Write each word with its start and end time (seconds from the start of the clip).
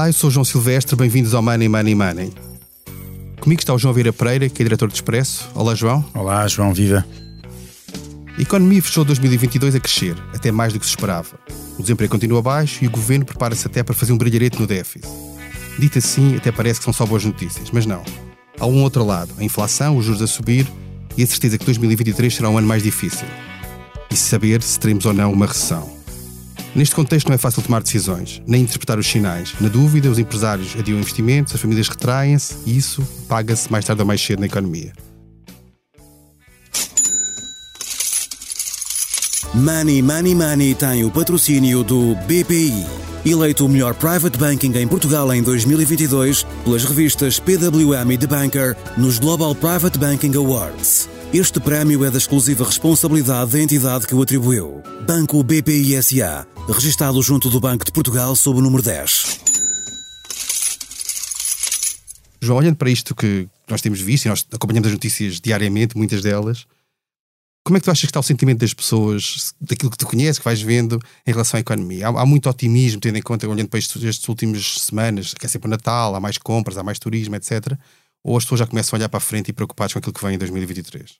Olá, 0.00 0.08
eu 0.08 0.14
sou 0.14 0.30
João 0.30 0.46
Silvestre, 0.46 0.96
bem-vindos 0.96 1.34
ao 1.34 1.42
Money 1.42 1.68
Money 1.68 1.94
Money. 1.94 2.32
Comigo 3.38 3.60
está 3.60 3.74
o 3.74 3.78
João 3.78 3.92
Vieira 3.92 4.14
Pereira, 4.14 4.48
que 4.48 4.62
é 4.62 4.64
diretor 4.64 4.88
de 4.88 4.94
Expresso. 4.94 5.50
Olá, 5.54 5.74
João. 5.74 6.02
Olá, 6.14 6.48
João, 6.48 6.72
viva. 6.72 7.04
A 8.34 8.40
economia 8.40 8.80
fechou 8.80 9.04
2022 9.04 9.74
a 9.74 9.78
crescer, 9.78 10.16
até 10.34 10.50
mais 10.50 10.72
do 10.72 10.80
que 10.80 10.86
se 10.86 10.92
esperava. 10.92 11.38
O 11.78 11.82
desemprego 11.82 12.12
continua 12.12 12.40
baixo 12.40 12.82
e 12.82 12.86
o 12.86 12.90
governo 12.90 13.26
prepara-se 13.26 13.66
até 13.66 13.82
para 13.82 13.94
fazer 13.94 14.14
um 14.14 14.16
brilharete 14.16 14.58
no 14.58 14.66
déficit. 14.66 15.06
Dito 15.78 15.98
assim, 15.98 16.34
até 16.34 16.50
parece 16.50 16.80
que 16.80 16.84
são 16.84 16.94
só 16.94 17.04
boas 17.04 17.22
notícias, 17.22 17.70
mas 17.70 17.84
não. 17.84 18.02
Há 18.58 18.64
um 18.64 18.82
outro 18.82 19.04
lado, 19.04 19.34
a 19.36 19.44
inflação, 19.44 19.98
os 19.98 20.06
juros 20.06 20.22
a 20.22 20.26
subir 20.26 20.66
e 21.14 21.22
a 21.22 21.26
certeza 21.26 21.58
que 21.58 21.66
2023 21.66 22.34
será 22.34 22.48
um 22.48 22.56
ano 22.56 22.66
mais 22.66 22.82
difícil. 22.82 23.28
E 24.10 24.16
saber 24.16 24.62
se 24.62 24.80
teremos 24.80 25.04
ou 25.04 25.12
não 25.12 25.30
uma 25.30 25.44
recessão. 25.44 25.99
Neste 26.74 26.94
contexto 26.94 27.28
não 27.28 27.34
é 27.34 27.38
fácil 27.38 27.62
tomar 27.62 27.82
decisões, 27.82 28.40
nem 28.46 28.62
interpretar 28.62 28.98
os 28.98 29.06
sinais. 29.06 29.54
Na 29.60 29.68
dúvida, 29.68 30.08
os 30.08 30.18
empresários 30.18 30.76
adiam 30.78 30.98
investimentos, 30.98 31.54
as 31.54 31.60
famílias 31.60 31.88
retraem-se 31.88 32.56
e 32.64 32.76
isso 32.76 33.06
paga-se 33.28 33.70
mais 33.70 33.84
tarde 33.84 34.02
ou 34.02 34.06
mais 34.06 34.20
cedo 34.20 34.40
na 34.40 34.46
economia. 34.46 34.92
Money 39.52 40.00
Money 40.00 40.34
Money 40.34 40.74
tem 40.76 41.04
o 41.04 41.10
patrocínio 41.10 41.82
do 41.82 42.14
BPI, 42.14 42.86
eleito 43.26 43.66
o 43.66 43.68
melhor 43.68 43.94
private 43.94 44.38
banking 44.38 44.72
em 44.78 44.86
Portugal 44.86 45.34
em 45.34 45.42
2022 45.42 46.46
pelas 46.62 46.84
revistas 46.84 47.40
PWM 47.40 48.12
e 48.12 48.18
The 48.18 48.28
Banker 48.28 48.76
nos 48.96 49.18
Global 49.18 49.52
Private 49.56 49.98
Banking 49.98 50.36
Awards. 50.36 51.08
Este 51.32 51.60
prémio 51.60 52.04
é 52.04 52.10
da 52.10 52.18
exclusiva 52.18 52.64
responsabilidade 52.64 53.52
da 53.52 53.60
entidade 53.60 54.04
que 54.04 54.12
o 54.12 54.20
atribuiu. 54.20 54.82
Banco 55.06 55.40
BPI 55.44 56.02
SA, 56.02 56.44
registado 56.66 57.22
junto 57.22 57.48
do 57.48 57.60
Banco 57.60 57.84
de 57.84 57.92
Portugal 57.92 58.34
sob 58.34 58.58
o 58.58 58.62
número 58.62 58.82
10. 58.82 59.38
João, 62.42 62.58
olhando 62.58 62.74
para 62.74 62.90
isto 62.90 63.14
que 63.14 63.48
nós 63.68 63.80
temos 63.80 64.00
visto 64.00 64.24
e 64.24 64.28
nós 64.28 64.44
acompanhamos 64.50 64.88
as 64.88 64.92
notícias 64.92 65.40
diariamente, 65.40 65.96
muitas 65.96 66.20
delas, 66.20 66.66
como 67.62 67.76
é 67.76 67.80
que 67.80 67.84
tu 67.84 67.92
achas 67.92 68.00
que 68.00 68.06
está 68.10 68.18
o 68.18 68.24
sentimento 68.24 68.58
das 68.58 68.74
pessoas, 68.74 69.54
daquilo 69.60 69.92
que 69.92 69.98
tu 69.98 70.08
conheces, 70.08 70.40
que 70.40 70.44
vais 70.44 70.60
vendo 70.60 70.98
em 71.24 71.30
relação 71.30 71.58
à 71.58 71.60
economia? 71.60 72.08
Há, 72.08 72.22
há 72.22 72.26
muito 72.26 72.50
otimismo, 72.50 73.00
tendo 73.00 73.18
em 73.18 73.22
conta, 73.22 73.46
olhando 73.46 73.68
para 73.68 73.78
estes, 73.78 74.02
estas 74.02 74.28
últimas 74.28 74.80
semanas, 74.80 75.32
que 75.32 75.46
é 75.46 75.48
sempre 75.48 75.68
o 75.68 75.70
Natal, 75.70 76.12
há 76.12 76.18
mais 76.18 76.38
compras, 76.38 76.76
há 76.76 76.82
mais 76.82 76.98
turismo, 76.98 77.36
etc. 77.36 77.78
Ou 78.22 78.36
as 78.36 78.44
pessoas 78.44 78.60
já 78.60 78.66
começam 78.66 78.96
a 78.96 78.98
olhar 78.98 79.08
para 79.08 79.18
a 79.18 79.20
frente 79.20 79.48
e 79.48 79.52
preocupadas 79.52 79.92
com 79.92 79.98
aquilo 79.98 80.12
que 80.12 80.22
vem 80.22 80.34
em 80.34 80.38
2023? 80.38 81.16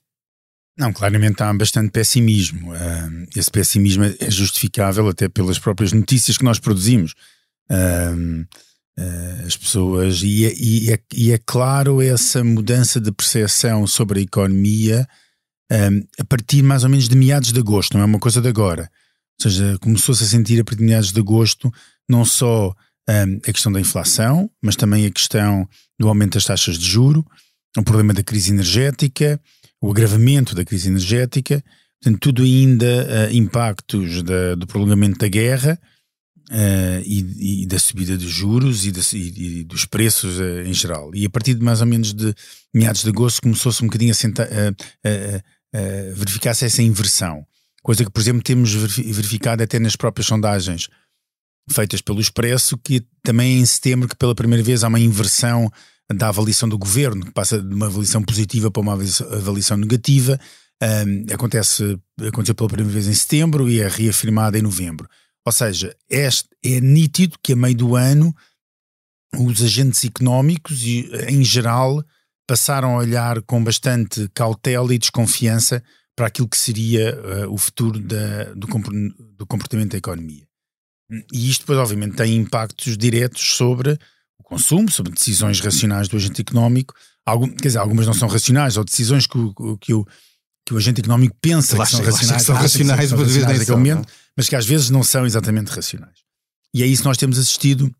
Não, 0.79 0.93
claramente 0.93 1.43
há 1.43 1.53
bastante 1.53 1.91
pessimismo. 1.91 2.73
esse 3.35 3.51
pessimismo 3.51 4.05
é 4.05 4.31
justificável 4.31 5.09
até 5.09 5.29
pelas 5.29 5.59
próprias 5.59 5.93
notícias 5.93 6.39
que 6.39 6.45
nós 6.45 6.59
produzimos. 6.59 7.15
Ah, 7.69 8.15
as 9.47 9.57
pessoas, 9.57 10.23
e 10.23 10.45
é, 10.45 10.53
e, 10.55 10.93
é, 10.93 10.99
e 11.15 11.33
é 11.33 11.39
claro 11.39 12.03
essa 12.03 12.45
mudança 12.45 13.01
de 13.01 13.11
percepção 13.11 13.87
sobre 13.87 14.21
a 14.21 14.23
economia 14.23 15.09
a 16.19 16.25
partir 16.25 16.63
mais 16.63 16.83
ou 16.83 16.91
menos 16.91 17.09
de 17.09 17.17
meados 17.17 17.53
de 17.53 17.61
agosto, 17.61 17.95
não 17.95 18.03
é 18.03 18.05
uma 18.05 18.19
coisa 18.19 18.41
de 18.41 18.49
agora. 18.49 18.91
Ou 19.43 19.51
seja, 19.51 19.79
começou-se 19.81 20.25
a 20.25 20.27
sentir 20.27 20.61
a 20.61 20.65
partir 20.65 20.81
de 20.81 20.87
meados 20.87 21.13
de 21.13 21.21
agosto 21.21 21.73
não 22.09 22.25
só 22.25 22.75
a 23.47 23.53
questão 23.53 23.73
da 23.73 23.81
inflação, 23.81 24.51
mas 24.63 24.77
também 24.77 25.07
a 25.07 25.11
questão 25.11 25.69
do 25.99 26.09
aumento 26.09 26.35
das 26.35 26.45
taxas 26.45 26.79
de 26.79 26.87
juro, 26.87 27.27
o 27.77 27.83
problema 27.83 28.13
da 28.13 28.23
crise 28.23 28.53
energética, 28.53 29.41
o 29.81 29.91
agravamento 29.91 30.55
da 30.55 30.65
crise 30.65 30.89
energética, 30.89 31.63
portanto, 32.01 32.21
tudo 32.21 32.43
ainda 32.43 32.87
uh, 32.87 33.35
impactos 33.35 34.23
da, 34.23 34.55
do 34.55 34.67
prolongamento 34.67 35.19
da 35.19 35.29
guerra 35.29 35.79
uh, 36.51 37.03
e, 37.05 37.63
e, 37.63 37.67
da 37.67 37.79
subida 37.79 38.17
dos 38.17 38.31
juros 38.31 38.85
e, 38.85 38.93
e, 39.17 39.61
e 39.61 39.65
dos 39.65 39.85
preços 39.85 40.39
uh, 40.39 40.63
em 40.67 40.75
geral. 40.75 41.11
E 41.15 41.25
a 41.25 41.31
partir 41.31 41.55
de 41.55 41.65
mais 41.65 41.81
ou 41.81 41.87
menos 41.87 42.13
de 42.13 42.35
meados 42.75 43.03
de 43.03 43.09
agosto 43.09 43.43
começou-se 43.43 43.83
um 43.83 43.87
bocadinho 43.87 44.13
a, 44.13 44.15
sentar, 44.15 44.47
uh, 44.47 46.15
verificasse 46.15 46.65
essa 46.65 46.83
inversão. 46.83 47.47
Coisa 47.83 48.05
que, 48.05 48.11
por 48.11 48.21
exemplo, 48.21 48.43
temos 48.43 48.75
verificado 48.75 49.63
até 49.63 49.79
nas 49.79 49.97
próprias 49.97 50.27
sondagens 50.27 50.89
feitas 51.69 52.01
pelo 52.01 52.21
Expresso, 52.21 52.79
que 52.79 53.03
também 53.23 53.61
em 53.61 53.67
setembro, 53.67 54.09
que 54.09 54.17
pela 54.17 54.35
primeira 54.35 54.63
vez 54.63 54.85
há 54.85 54.89
uma 54.89 55.01
inversão 55.01 55.71
da 56.13 56.29
avaliação 56.29 56.69
do 56.69 56.79
governo, 56.79 57.27
que 57.27 57.33
passa 57.33 57.61
de 57.61 57.75
uma 57.75 57.87
avaliação 57.87 58.23
positiva 58.23 58.71
para 58.71 58.83
uma 58.83 58.95
avaliação 58.95 59.77
negativa. 59.77 60.39
Um, 60.83 61.33
acontece, 61.33 61.99
aconteceu 62.27 62.55
pela 62.55 62.69
primeira 62.69 62.93
vez 62.93 63.07
em 63.07 63.15
setembro 63.15 63.69
e 63.69 63.81
é 63.81 63.89
reafirmada 63.89 64.59
em 64.59 64.63
novembro. 64.63 65.09
Ou 65.45 65.53
seja, 65.53 65.95
este, 66.09 66.49
é 66.65 66.81
nítido 66.81 67.39
que 67.43 67.53
a 67.53 67.57
meio 67.57 67.77
do 67.77 67.97
ano 67.97 68.35
os 69.37 69.63
agentes 69.63 70.05
económicos, 70.05 70.83
em 71.29 71.45
geral, 71.45 72.05
passaram 72.47 72.95
a 72.95 72.99
olhar 72.99 73.41
com 73.43 73.63
bastante 73.63 74.29
cautela 74.35 74.93
e 74.93 74.99
desconfiança 74.99 75.83
para 76.17 76.27
aquilo 76.27 76.49
que 76.49 76.59
seria 76.59 77.17
uh, 77.17 77.53
o 77.53 77.57
futuro 77.57 77.99
da, 78.01 78.53
do, 78.55 78.67
do, 79.37 79.47
comportamento 79.47 79.93
da 79.93 79.99
economia. 79.99 80.50
E 81.33 81.51
isto, 81.51 81.63
depois, 81.63 81.79
obviamente, 81.79 82.17
tem 82.17 82.37
impactos 82.37 82.97
diretos 82.97 83.43
sobre 83.43 83.99
o 84.39 84.45
consumo, 84.45 84.91
sobre 84.91 85.13
decisões 85.13 85.61
racionais 85.61 86.09
do 86.09 86.17
agente 86.17 86.41
económico. 86.41 86.95
Algum, 87.27 87.49
quer 87.49 87.69
dizer, 87.69 87.79
algumas 87.79 88.07
não 88.07 88.15
são 88.15 88.29
racionais, 88.29 88.77
ou 88.77 88.85
decisões 88.85 89.27
que 89.27 89.39
o, 89.39 89.77
que 89.79 89.93
o, 89.93 90.07
que 90.67 90.75
o 90.75 90.77
agente 90.77 91.01
económico 91.01 91.37
pensa 91.41 91.77
que 91.77 91.87
são 91.87 92.01
racionais, 92.01 92.41
que 92.41 92.47
são 92.47 92.55
racionais, 92.55 93.01
que 93.01 93.07
são 93.09 93.19
racionais 93.19 93.59
naquele 93.59 93.77
momento, 93.77 94.09
mas 94.37 94.49
que 94.49 94.57
às 94.57 94.67
vezes 94.67 94.91
não 94.91 95.03
são 95.03 95.27
exatamente 95.27 95.69
racionais. 95.69 96.19
E 96.73 96.83
é 96.83 96.87
isso 96.87 97.03
que 97.03 97.09
nós 97.09 97.17
temos 97.17 97.39
assistido 97.39 97.93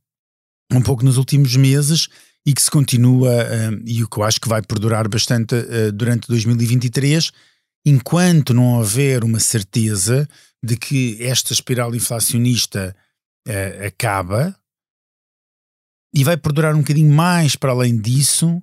um 0.73 0.81
pouco 0.81 1.05
nos 1.05 1.17
últimos 1.17 1.57
meses 1.57 2.09
e 2.47 2.55
que 2.55 2.63
se 2.63 2.71
continua, 2.71 3.31
uh, 3.31 3.83
e 3.85 4.03
o 4.03 4.09
que 4.09 4.19
eu 4.19 4.23
acho 4.23 4.41
que 4.41 4.49
vai 4.49 4.63
perdurar 4.63 5.09
bastante 5.09 5.55
uh, 5.55 5.93
durante 5.93 6.29
2023, 6.29 7.33
enquanto 7.85 8.55
não 8.55 8.79
houver 8.79 9.25
uma 9.25 9.41
certeza 9.41 10.29
de 10.63 10.77
que 10.77 11.23
esta 11.23 11.53
espiral 11.53 11.95
inflacionista 11.95 12.95
uh, 13.49 13.87
acaba, 13.87 14.57
e 16.15 16.25
vai 16.25 16.37
perdurar 16.37 16.75
um 16.75 16.81
bocadinho 16.81 17.13
mais 17.13 17.55
para 17.55 17.71
além 17.71 17.97
disso, 18.01 18.61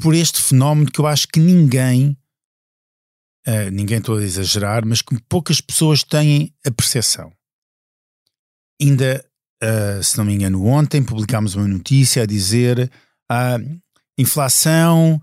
por 0.00 0.14
este 0.14 0.42
fenómeno 0.42 0.90
que 0.90 0.98
eu 0.98 1.06
acho 1.06 1.28
que 1.28 1.38
ninguém, 1.38 2.18
ninguém 3.72 3.98
estou 3.98 4.18
a 4.18 4.22
exagerar, 4.22 4.84
mas 4.84 5.00
que 5.00 5.16
poucas 5.28 5.60
pessoas 5.60 6.02
têm 6.02 6.52
a 6.66 6.72
percepção. 6.72 7.32
Ainda 8.80 9.24
uh, 9.62 10.02
se 10.02 10.18
não 10.18 10.24
me 10.24 10.34
engano, 10.34 10.66
ontem 10.66 11.02
publicámos 11.02 11.54
uma 11.54 11.68
notícia 11.68 12.24
a 12.24 12.26
dizer 12.26 12.90
a 13.30 13.56
uh, 13.56 13.82
inflação 14.18 15.22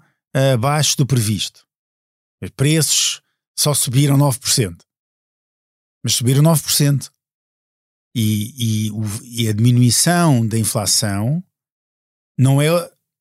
abaixo 0.54 0.96
do 0.96 1.06
previsto. 1.06 1.68
Os 2.42 2.50
preços 2.52 3.22
só 3.58 3.74
subiram 3.74 4.18
9%. 4.18 4.78
Mas 6.04 6.16
subiram 6.16 6.44
9%. 6.44 7.10
E, 8.16 8.88
e, 8.88 8.92
o, 8.92 9.04
e 9.24 9.48
a 9.48 9.54
diminuição 9.54 10.46
da 10.46 10.58
inflação 10.58 11.44
não 12.38 12.62
é. 12.62 12.68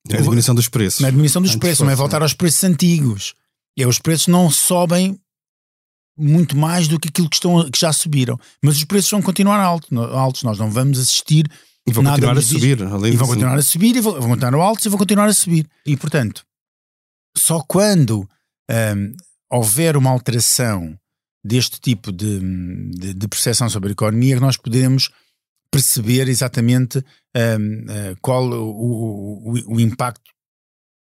É 0.09 0.17
a 0.17 0.21
diminuição 0.21 0.55
dos 0.55 0.69
preços. 0.69 1.01
Não 1.01 1.07
é 1.07 1.09
a 1.09 1.11
diminuição 1.11 1.41
dos 1.41 1.55
preços, 1.55 1.85
não 1.85 1.91
é 1.91 1.95
voltar 1.95 2.21
aos 2.21 2.33
preços 2.33 2.63
antigos. 2.63 3.35
É, 3.77 3.85
os 3.85 3.99
preços 3.99 4.27
não 4.27 4.49
sobem 4.49 5.19
muito 6.17 6.57
mais 6.57 6.87
do 6.87 6.99
que 6.99 7.09
aquilo 7.09 7.29
que, 7.29 7.35
estão, 7.35 7.69
que 7.69 7.79
já 7.79 7.93
subiram. 7.93 8.39
Mas 8.61 8.77
os 8.77 8.83
preços 8.85 9.11
vão 9.11 9.21
continuar 9.21 9.59
alto, 9.59 9.97
altos, 9.99 10.43
nós 10.43 10.57
não 10.57 10.71
vamos 10.71 10.99
assistir. 10.99 11.45
E 11.85 11.91
vão 11.91 12.03
continuar 12.03 12.37
a 12.37 12.41
subir. 12.41 12.83
Além 12.83 13.13
e 13.13 13.17
vão 13.17 13.27
continuar 13.27 13.57
a 13.57 13.61
subir, 13.61 13.95
e 13.95 14.01
vão, 14.01 14.13
vão 14.13 14.29
continuar 14.29 14.63
altos 14.63 14.85
e 14.85 14.89
vão 14.89 14.97
continuar 14.97 15.27
a 15.27 15.33
subir. 15.33 15.67
E 15.85 15.95
portanto, 15.95 16.45
só 17.37 17.61
quando 17.61 18.27
um, 18.69 19.13
houver 19.49 19.97
uma 19.97 20.09
alteração 20.09 20.97
deste 21.43 21.79
tipo 21.79 22.11
de, 22.11 22.39
de, 22.91 23.13
de, 23.13 23.27
percepção 23.27 23.69
sobre 23.69 23.89
a 23.89 23.91
economia 23.93 24.35
que 24.35 24.41
nós 24.41 24.57
poderemos 24.57 25.09
perceber 25.71 26.27
exatamente 26.27 26.97
um, 26.99 27.81
uh, 27.83 28.17
qual 28.21 28.43
o, 28.45 29.53
o, 29.53 29.75
o 29.75 29.79
impacto 29.79 30.31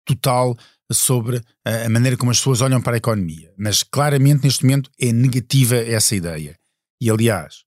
total 0.06 0.56
sobre 0.90 1.42
a 1.64 1.88
maneira 1.88 2.16
como 2.16 2.30
as 2.30 2.38
pessoas 2.38 2.62
olham 2.62 2.80
para 2.80 2.94
a 2.94 2.98
economia. 2.98 3.52
Mas 3.58 3.82
claramente 3.82 4.44
neste 4.44 4.64
momento 4.64 4.90
é 4.98 5.12
negativa 5.12 5.76
essa 5.76 6.16
ideia. 6.16 6.56
E 7.00 7.10
aliás, 7.10 7.62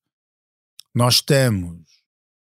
nós 0.94 1.16
estamos 1.16 1.82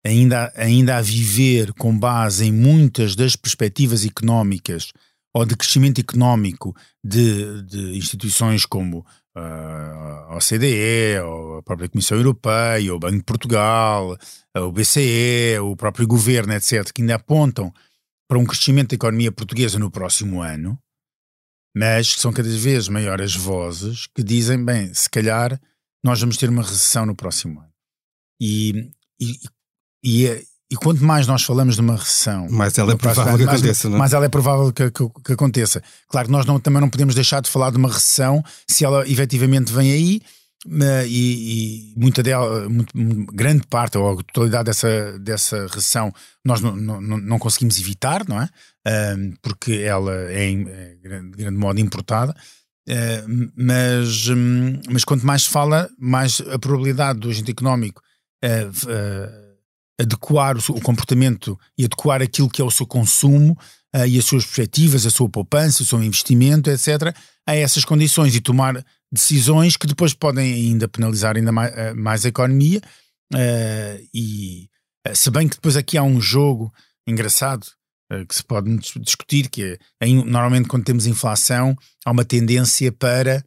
ainda, 0.05 0.51
ainda 0.55 0.97
a 0.97 1.01
viver 1.01 1.73
com 1.73 1.97
base 1.97 2.45
em 2.45 2.51
muitas 2.51 3.15
das 3.15 3.35
perspectivas 3.35 4.05
económicas 4.05 4.91
ou 5.33 5.45
de 5.45 5.55
crescimento 5.55 6.01
económico 6.01 6.75
de, 7.03 7.61
de 7.63 7.97
instituições 7.97 8.65
como 8.65 8.99
uh, 9.35 10.29
a 10.29 10.37
OCDE, 10.37 11.19
ou 11.23 11.57
a 11.57 11.63
própria 11.63 11.89
Comissão 11.89 12.17
Europeia, 12.17 12.93
o 12.93 12.99
Banco 12.99 13.17
de 13.17 13.23
Portugal, 13.23 14.17
o 14.55 14.71
BCE, 14.71 15.59
o 15.61 15.75
próprio 15.75 16.07
governo, 16.07 16.53
etc., 16.53 16.91
que 16.91 17.01
ainda 17.01 17.15
apontam 17.15 17.71
para 18.27 18.39
um 18.39 18.45
crescimento 18.45 18.89
da 18.89 18.95
economia 18.95 19.31
portuguesa 19.31 19.79
no 19.79 19.89
próximo 19.89 20.41
ano, 20.41 20.79
mas 21.75 22.13
que 22.13 22.21
são 22.21 22.31
cada 22.31 22.49
vez 22.49 22.87
maiores 22.87 23.35
vozes 23.35 24.07
que 24.07 24.23
dizem, 24.23 24.63
bem, 24.63 24.93
se 24.93 25.09
calhar 25.09 25.59
nós 26.03 26.19
vamos 26.21 26.37
ter 26.37 26.49
uma 26.49 26.63
recessão 26.63 27.05
no 27.05 27.15
próximo 27.15 27.59
ano. 27.59 27.73
E, 28.41 28.91
e, 29.19 29.39
e, 30.03 30.27
é, 30.27 30.43
e 30.71 30.75
quanto 30.75 31.03
mais 31.03 31.25
nós 31.25 31.43
falamos 31.43 31.75
de 31.75 31.81
uma 31.81 31.95
recessão, 31.95 32.47
mais 32.49 32.77
ela 32.77 32.93
é 32.93 32.95
provável 32.95 33.37
que 33.37 33.43
aconteça, 33.43 33.89
mais, 33.89 33.99
mais 33.99 34.13
ela 34.13 34.25
é 34.25 34.29
provável 34.29 34.73
que, 34.73 34.91
que, 34.91 35.09
que 35.25 35.33
aconteça. 35.33 35.81
Claro 36.07 36.27
que 36.27 36.31
nós 36.31 36.45
não, 36.45 36.59
também 36.59 36.79
não 36.79 36.89
podemos 36.89 37.15
deixar 37.15 37.41
de 37.41 37.49
falar 37.49 37.71
de 37.71 37.77
uma 37.77 37.89
recessão 37.89 38.43
se 38.67 38.85
ela 38.85 39.07
efetivamente 39.09 39.73
vem 39.73 39.91
aí 39.91 40.21
e, 41.07 41.93
e 41.93 41.93
muita 41.99 42.21
dela, 42.21 42.67
muito, 42.69 42.93
grande 43.33 43.65
parte 43.67 43.97
ou 43.97 44.11
a 44.11 44.15
totalidade 44.23 44.65
dessa, 44.65 45.17
dessa 45.19 45.67
recessão 45.67 46.13
nós 46.45 46.61
não, 46.61 46.75
não, 46.75 47.01
não 47.01 47.39
conseguimos 47.39 47.79
evitar, 47.79 48.27
não 48.27 48.41
é? 48.41 48.49
Porque 49.41 49.73
ela 49.73 50.13
é, 50.31 50.51
é 50.51 50.95
de 50.95 51.31
grande 51.37 51.57
modo 51.57 51.79
importada. 51.79 52.35
Uh, 52.87 53.51
mas, 53.55 54.27
um, 54.29 54.81
mas 54.89 55.03
quanto 55.03 55.23
mais 55.23 55.43
se 55.43 55.49
fala, 55.49 55.87
mais 55.99 56.41
a 56.49 56.57
probabilidade 56.57 57.19
do 57.19 57.29
agente 57.29 57.51
económico 57.51 58.01
uh, 58.43 59.48
adequar 59.99 60.57
o, 60.57 60.59
o, 60.69 60.81
comportamento 60.81 61.59
e 61.77 61.85
adequar 61.85 62.21
aquilo 62.21 62.49
que 62.49 62.61
é 62.61 62.65
o 62.65 62.71
seu 62.71 62.85
consumo 62.85 63.57
e 64.07 64.19
as 64.19 64.25
suas 64.25 64.45
perspectivas, 64.45 65.03
a 65.03 65.09
sua 65.09 65.27
poupança, 65.27 65.81
o 65.81 65.85
seu 65.85 66.01
investimento, 66.03 66.69
etc., 66.69 67.11
a 67.47 67.55
essas 67.55 67.83
condições 67.83 68.35
e 68.35 68.39
tomar 68.39 68.85
decisões 69.11 69.75
que 69.75 69.87
depois 69.87 70.13
podem 70.13 70.53
ainda 70.53 70.87
penalizar 70.87 71.35
ainda 71.35 71.51
mais, 71.51 71.75
eh, 71.75 71.93
mais 71.93 72.25
a 72.25 72.29
economia. 72.29 72.81
Uh, 73.33 74.07
e 74.13 74.69
uh, 75.07 75.15
se 75.15 75.29
bem 75.29 75.47
que 75.47 75.55
depois 75.55 75.75
aqui 75.75 75.97
há 75.97 76.03
um 76.03 76.19
jogo 76.19 76.73
engraçado 77.07 77.65
uh, 78.11 78.25
que 78.25 78.35
se 78.35 78.43
pode 78.43 78.75
discutir, 78.99 79.49
que 79.49 79.79
é 79.99 80.07
normalmente 80.07 80.67
quando 80.67 80.83
temos 80.83 81.05
inflação 81.05 81.75
há 82.05 82.11
uma 82.11 82.25
tendência 82.25 82.91
para 82.91 83.43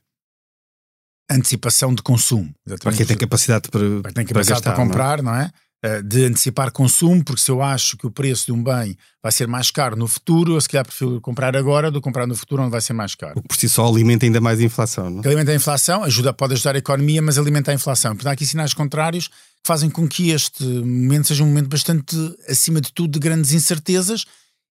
antecipação 1.30 1.94
de 1.94 2.02
consumo. 2.02 2.52
Para 2.80 2.92
quem 2.92 3.06
tem 3.06 3.16
capacidade 3.16 3.68
para, 3.70 4.02
para, 4.02 4.12
tem 4.12 4.26
capacidade 4.26 4.62
para, 4.62 4.72
gastar, 4.72 4.74
para 4.74 4.84
comprar, 4.84 5.22
não 5.22 5.34
é? 5.34 5.38
Não 5.38 5.42
é? 5.44 5.52
Eh, 5.84 6.00
de 6.00 6.26
antecipar 6.26 6.70
consumo, 6.70 7.24
porque 7.24 7.42
se 7.42 7.50
eu 7.50 7.60
acho 7.60 7.96
que 7.96 8.06
o 8.06 8.10
preço 8.10 8.46
de 8.46 8.52
um 8.52 8.62
bem 8.62 8.96
vai 9.20 9.32
ser 9.32 9.48
mais 9.48 9.68
caro 9.68 9.96
no 9.96 10.06
futuro, 10.06 10.54
eu 10.54 10.60
se 10.60 10.68
calhar 10.68 10.86
prefiro 10.86 11.20
comprar 11.20 11.56
agora 11.56 11.90
do 11.90 12.00
que 12.00 12.04
comprar 12.04 12.24
no 12.24 12.36
futuro 12.36 12.62
onde 12.62 12.70
vai 12.70 12.80
ser 12.80 12.92
mais 12.92 13.16
caro. 13.16 13.32
O 13.36 13.42
que 13.42 13.48
por 13.48 13.56
si 13.56 13.68
só 13.68 13.88
alimenta 13.88 14.24
ainda 14.24 14.40
mais 14.40 14.60
a 14.60 14.62
inflação, 14.62 15.10
não? 15.10 15.22
Alimenta 15.24 15.50
a 15.50 15.56
inflação, 15.56 16.04
ajuda, 16.04 16.32
pode 16.32 16.54
ajudar 16.54 16.76
a 16.76 16.78
economia, 16.78 17.20
mas 17.20 17.36
alimenta 17.36 17.72
a 17.72 17.74
inflação. 17.74 18.12
Portanto, 18.12 18.28
há 18.28 18.32
aqui 18.32 18.46
sinais 18.46 18.72
contrários 18.72 19.26
que 19.26 19.34
fazem 19.66 19.90
com 19.90 20.06
que 20.06 20.30
este 20.30 20.62
momento 20.62 21.26
seja 21.26 21.42
um 21.42 21.48
momento 21.48 21.68
bastante, 21.68 22.16
acima 22.48 22.80
de 22.80 22.92
tudo, 22.92 23.14
de 23.14 23.18
grandes 23.18 23.52
incertezas 23.52 24.24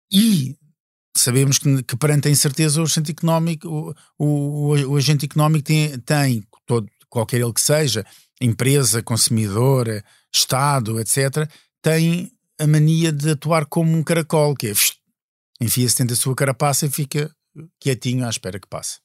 e 0.10 0.56
sabemos 1.18 1.60
que, 1.60 1.84
que 1.84 1.98
perante 1.98 2.30
a 2.30 2.31
incerteza 2.31 2.80
o 2.80 2.86
agente 2.86 3.12
económico, 3.12 3.68
o, 3.68 3.94
o, 4.18 4.92
o 4.92 4.96
agente 4.96 5.25
económico 5.25 5.66
tem, 5.66 6.00
tem 6.00 6.44
todo, 6.66 6.88
qualquer 7.10 7.42
ele 7.42 7.52
que 7.52 7.60
seja, 7.60 8.06
empresa, 8.40 9.04
consumidor, 9.04 9.90
Estado, 10.33 11.00
etc., 11.00 11.50
tem 11.81 12.31
a 12.60 12.68
mania 12.68 13.12
de 13.12 13.31
atuar 13.31 13.66
como 13.66 13.98
um 13.98 14.04
caracol, 14.04 14.56
que 14.56 14.68
é 14.68 14.74
enfia-se 15.60 15.98
dentro 15.98 16.16
da 16.16 16.22
sua 16.22 16.36
carapaça 16.36 16.86
e 16.86 16.89
fica 16.89 17.31
quietinho 17.80 18.25
à 18.25 18.30
espera 18.30 18.60
que 18.60 18.68
passe. 18.68 19.00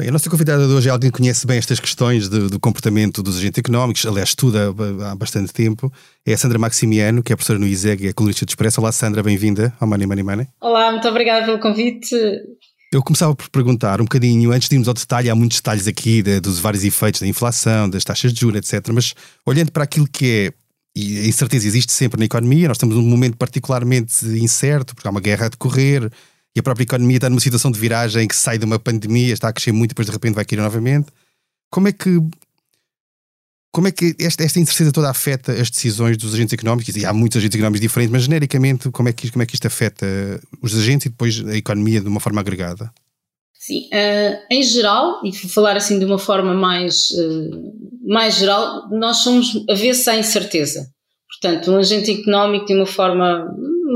Bem, 0.00 0.10
a 0.10 0.12
nossa 0.12 0.30
convidada 0.30 0.64
de 0.64 0.72
hoje 0.72 0.88
é 0.88 0.92
alguém 0.92 1.10
que 1.10 1.18
conhece 1.18 1.44
bem 1.44 1.58
estas 1.58 1.80
questões 1.80 2.28
de, 2.28 2.48
do 2.48 2.60
comportamento 2.60 3.20
dos 3.20 3.36
agentes 3.36 3.58
económicos, 3.58 4.06
aliás, 4.06 4.28
estuda 4.28 4.72
há 5.10 5.16
bastante 5.16 5.52
tempo. 5.52 5.92
É 6.24 6.34
a 6.34 6.38
Sandra 6.38 6.56
Maximiano, 6.56 7.20
que 7.20 7.32
é 7.32 7.36
professora 7.36 7.58
no 7.58 7.66
ISEG 7.66 8.04
e 8.04 8.08
é 8.08 8.12
colunista 8.12 8.46
de 8.46 8.52
Expresso. 8.52 8.80
Olá, 8.80 8.92
Sandra, 8.92 9.24
bem-vinda 9.24 9.74
ao 9.80 9.88
Money 9.88 10.06
Money 10.06 10.22
Money. 10.22 10.46
Olá, 10.60 10.92
muito 10.92 11.08
obrigada 11.08 11.46
pelo 11.46 11.58
convite. 11.58 12.14
Eu 12.90 13.02
começava 13.02 13.34
por 13.34 13.50
perguntar 13.50 14.00
um 14.00 14.04
bocadinho, 14.04 14.50
antes 14.50 14.66
de 14.68 14.74
irmos 14.74 14.88
ao 14.88 14.94
detalhe, 14.94 15.28
há 15.28 15.34
muitos 15.34 15.58
detalhes 15.58 15.86
aqui 15.86 16.22
de, 16.22 16.40
dos 16.40 16.58
vários 16.58 16.84
efeitos 16.84 17.20
da 17.20 17.26
inflação, 17.26 17.88
das 17.88 18.02
taxas 18.02 18.32
de 18.32 18.40
juros, 18.40 18.58
etc. 18.58 18.88
Mas 18.94 19.14
olhando 19.44 19.70
para 19.70 19.84
aquilo 19.84 20.08
que 20.08 20.52
é, 20.54 20.98
e 20.98 21.18
a 21.18 21.26
incerteza 21.26 21.66
existe 21.66 21.92
sempre 21.92 22.18
na 22.18 22.24
economia, 22.24 22.66
nós 22.66 22.76
estamos 22.78 22.96
num 22.96 23.02
momento 23.02 23.36
particularmente 23.36 24.24
incerto, 24.26 24.94
porque 24.94 25.06
há 25.06 25.10
uma 25.10 25.20
guerra 25.20 25.46
a 25.46 25.48
decorrer, 25.50 26.10
e 26.56 26.60
a 26.60 26.62
própria 26.62 26.84
economia 26.84 27.18
está 27.18 27.28
numa 27.28 27.40
situação 27.40 27.70
de 27.70 27.78
viragem 27.78 28.26
que 28.26 28.34
sai 28.34 28.56
de 28.56 28.64
uma 28.64 28.78
pandemia, 28.78 29.34
está 29.34 29.48
a 29.48 29.52
crescer 29.52 29.70
muito, 29.70 29.90
depois 29.90 30.06
de 30.06 30.12
repente 30.12 30.34
vai 30.34 30.46
cair 30.46 30.58
novamente. 30.58 31.08
Como 31.70 31.88
é 31.88 31.92
que 31.92 32.18
como 33.70 33.88
é 33.88 33.92
que 33.92 34.14
esta, 34.18 34.42
esta 34.44 34.58
incerteza 34.58 34.92
toda 34.92 35.10
afeta 35.10 35.52
as 35.52 35.70
decisões 35.70 36.16
dos 36.16 36.34
agentes 36.34 36.54
económicos? 36.54 36.96
E 36.96 37.04
há 37.04 37.12
muitos 37.12 37.36
agentes 37.36 37.56
económicos 37.56 37.80
diferentes, 37.80 38.12
mas 38.12 38.22
genericamente, 38.22 38.90
como 38.90 39.08
é 39.08 39.12
que, 39.12 39.30
como 39.30 39.42
é 39.42 39.46
que 39.46 39.54
isto 39.54 39.66
afeta 39.66 40.06
os 40.62 40.74
agentes 40.74 41.06
e 41.06 41.08
depois 41.10 41.42
a 41.46 41.56
economia 41.56 42.00
de 42.00 42.08
uma 42.08 42.20
forma 42.20 42.40
agregada? 42.40 42.90
Sim, 43.58 43.88
uh, 43.92 44.38
em 44.50 44.62
geral, 44.62 45.20
e 45.22 45.30
vou 45.30 45.50
falar 45.50 45.76
assim 45.76 45.98
de 45.98 46.04
uma 46.04 46.18
forma 46.18 46.54
mais, 46.54 47.10
uh, 47.10 48.08
mais 48.08 48.36
geral, 48.36 48.88
nós 48.90 49.18
somos 49.18 49.64
avessos 49.68 50.08
à 50.08 50.16
incerteza. 50.16 50.88
Portanto, 51.28 51.70
um 51.70 51.76
agente 51.76 52.10
económico, 52.10 52.66
de 52.66 52.74
uma 52.74 52.86
forma 52.86 53.46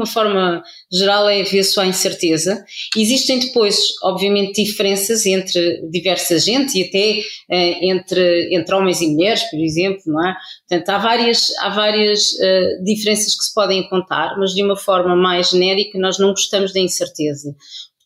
uma 0.02 0.06
forma 0.06 0.62
geral, 0.92 1.28
é 1.28 1.40
avesso 1.40 1.80
à 1.80 1.86
incerteza. 1.86 2.64
Existem 2.96 3.38
depois, 3.38 3.78
obviamente, 4.02 4.62
diferenças 4.62 5.24
entre 5.24 5.80
diversa 5.90 6.38
gente 6.38 6.78
e 6.78 6.88
até 6.88 7.20
eh, 7.50 7.86
entre, 7.86 8.54
entre 8.54 8.74
homens 8.74 9.00
e 9.00 9.08
mulheres, 9.08 9.42
por 9.44 9.60
exemplo, 9.60 10.02
não 10.06 10.26
é? 10.26 10.34
Portanto, 10.68 10.88
há 10.90 10.98
várias, 10.98 11.56
há 11.58 11.68
várias 11.70 12.32
uh, 12.32 12.84
diferenças 12.84 13.36
que 13.36 13.44
se 13.44 13.54
podem 13.54 13.80
apontar, 13.80 14.36
mas 14.38 14.52
de 14.52 14.62
uma 14.62 14.76
forma 14.76 15.14
mais 15.14 15.50
genérica, 15.50 15.98
nós 15.98 16.18
não 16.18 16.30
gostamos 16.30 16.72
da 16.72 16.80
incerteza. 16.80 17.54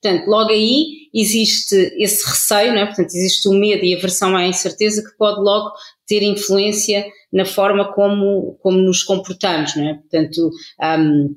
Portanto, 0.01 0.27
logo 0.29 0.51
aí 0.51 1.09
existe 1.15 1.75
esse 1.97 2.25
receio, 2.29 2.73
não 2.73 2.83
é? 2.83 2.87
portanto, 2.87 3.09
existe 3.09 3.49
o 3.49 3.53
medo 3.53 3.85
e 3.85 3.95
a 3.95 3.99
aversão 3.99 4.37
à 4.37 4.47
incerteza 4.47 5.03
que 5.03 5.17
pode 5.17 5.41
logo 5.41 5.73
ter 6.07 6.23
influência 6.23 7.07
na 7.33 7.45
forma 7.45 7.93
como, 7.93 8.57
como 8.63 8.79
nos 8.79 9.03
comportamos, 9.03 9.75
não 9.75 9.89
é? 9.89 9.95
Portanto, 9.95 10.51
um, 10.99 11.35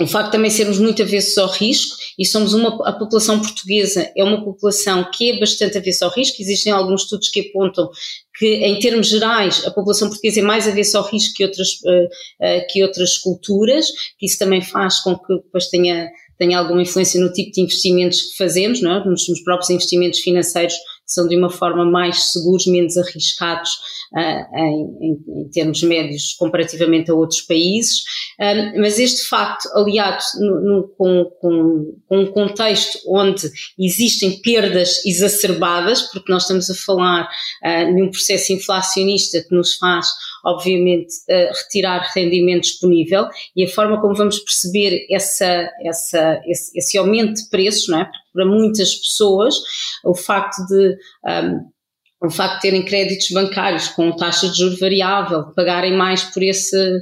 o 0.00 0.06
facto 0.06 0.26
de 0.26 0.32
também 0.32 0.50
sermos 0.50 0.78
muito 0.78 1.02
avessos 1.02 1.36
ao 1.38 1.48
risco, 1.48 1.96
e 2.18 2.24
somos 2.24 2.54
uma, 2.54 2.68
a 2.88 2.92
população 2.92 3.40
portuguesa 3.40 4.10
é 4.16 4.22
uma 4.22 4.44
população 4.44 5.08
que 5.10 5.30
é 5.30 5.38
bastante 5.40 5.76
avessa 5.76 6.04
ao 6.04 6.10
risco, 6.12 6.40
existem 6.40 6.72
alguns 6.72 7.02
estudos 7.02 7.28
que 7.28 7.40
apontam 7.40 7.90
que, 8.38 8.46
em 8.46 8.78
termos 8.78 9.08
gerais, 9.08 9.66
a 9.66 9.70
população 9.70 10.08
portuguesa 10.08 10.38
é 10.38 10.42
mais 10.42 10.68
avessa 10.68 10.98
ao 10.98 11.04
risco 11.04 11.34
que 11.34 11.44
outras, 11.44 11.68
uh, 11.84 12.04
uh, 12.04 12.66
que 12.70 12.82
outras 12.82 13.18
culturas, 13.18 13.88
que 14.18 14.26
isso 14.26 14.38
também 14.38 14.62
faz 14.62 15.00
com 15.00 15.18
que 15.18 15.34
depois 15.34 15.66
tenha, 15.66 16.08
tenha 16.38 16.58
alguma 16.58 16.82
influência 16.82 17.20
no 17.20 17.32
tipo 17.32 17.50
de 17.50 17.62
investimentos 17.62 18.22
que 18.22 18.36
fazemos, 18.36 18.80
não 18.80 18.92
é? 18.92 19.04
nos, 19.04 19.28
nos 19.28 19.42
próprios 19.42 19.70
investimentos 19.70 20.20
financeiros 20.20 20.74
são 21.08 21.26
de 21.26 21.36
uma 21.36 21.50
forma 21.50 21.84
mais 21.84 22.32
seguros, 22.32 22.66
menos 22.66 22.96
arriscados 22.96 23.70
uh, 24.12 24.58
em, 24.58 25.18
em, 25.40 25.48
termos 25.50 25.82
médios 25.82 26.34
comparativamente 26.34 27.10
a 27.10 27.14
outros 27.14 27.40
países, 27.40 28.02
um, 28.38 28.80
mas 28.80 28.98
este 28.98 29.26
facto, 29.26 29.68
aliado 29.74 30.22
no, 30.38 30.60
no, 30.60 30.88
com, 30.88 31.24
com, 31.40 31.98
com, 32.06 32.18
um 32.18 32.26
contexto 32.26 32.98
onde 33.08 33.50
existem 33.78 34.40
perdas 34.42 35.04
exacerbadas, 35.04 36.02
porque 36.02 36.30
nós 36.30 36.42
estamos 36.42 36.70
a 36.70 36.74
falar 36.74 37.28
uh, 37.64 37.94
de 37.94 38.02
um 38.02 38.10
processo 38.10 38.52
inflacionista 38.52 39.42
que 39.42 39.54
nos 39.54 39.76
faz, 39.76 40.06
obviamente, 40.44 41.14
uh, 41.28 41.54
retirar 41.62 42.10
rendimento 42.14 42.64
disponível 42.64 43.26
e 43.56 43.64
a 43.64 43.68
forma 43.68 44.00
como 44.00 44.14
vamos 44.14 44.38
perceber 44.38 45.06
essa, 45.10 45.68
essa, 45.82 46.40
esse, 46.46 46.78
esse 46.78 46.98
aumento 46.98 47.42
de 47.42 47.48
preços, 47.48 47.88
não 47.88 48.00
é? 48.00 48.04
Porque 48.04 48.27
para 48.32 48.44
muitas 48.46 48.94
pessoas, 48.94 49.56
o 50.04 50.14
facto 50.14 50.64
de 50.66 50.96
um, 51.26 51.70
o 52.20 52.30
facto 52.30 52.56
de 52.56 52.62
terem 52.62 52.84
créditos 52.84 53.30
bancários 53.30 53.88
com 53.88 54.10
taxa 54.10 54.48
de 54.48 54.58
juro 54.58 54.76
variável, 54.78 55.52
pagarem 55.54 55.96
mais 55.96 56.24
por 56.24 56.42
esse, 56.42 57.00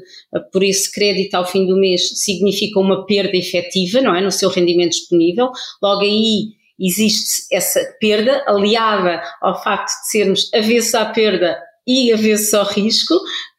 por 0.52 0.62
esse 0.62 0.92
crédito 0.92 1.34
ao 1.34 1.46
fim 1.46 1.66
do 1.66 1.76
mês, 1.76 2.20
significa 2.20 2.78
uma 2.78 3.06
perda 3.06 3.34
efetiva, 3.34 4.02
não 4.02 4.14
é? 4.14 4.20
No 4.20 4.30
seu 4.30 4.50
rendimento 4.50 4.90
disponível. 4.90 5.50
Logo 5.82 6.02
aí 6.02 6.50
existe 6.78 7.46
essa 7.50 7.80
perda, 7.98 8.44
aliada 8.46 9.22
ao 9.40 9.62
facto 9.62 9.88
de 9.88 10.08
sermos 10.10 10.52
avessos 10.52 10.94
à 10.94 11.06
perda 11.06 11.58
e 11.86 12.12
avessos 12.12 12.52
ao 12.52 12.64
risco, 12.64 13.14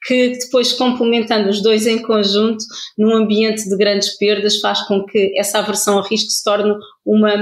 que 0.05 0.37
depois 0.39 0.73
complementando 0.73 1.49
os 1.49 1.61
dois 1.61 1.87
em 1.87 2.01
conjunto, 2.01 2.63
num 2.97 3.15
ambiente 3.15 3.67
de 3.67 3.77
grandes 3.77 4.17
perdas, 4.17 4.59
faz 4.59 4.81
com 4.87 5.05
que 5.05 5.33
essa 5.37 5.59
aversão 5.59 5.97
ao 5.97 6.03
risco 6.03 6.29
se 6.29 6.43
torne 6.43 6.73
uma 7.05 7.33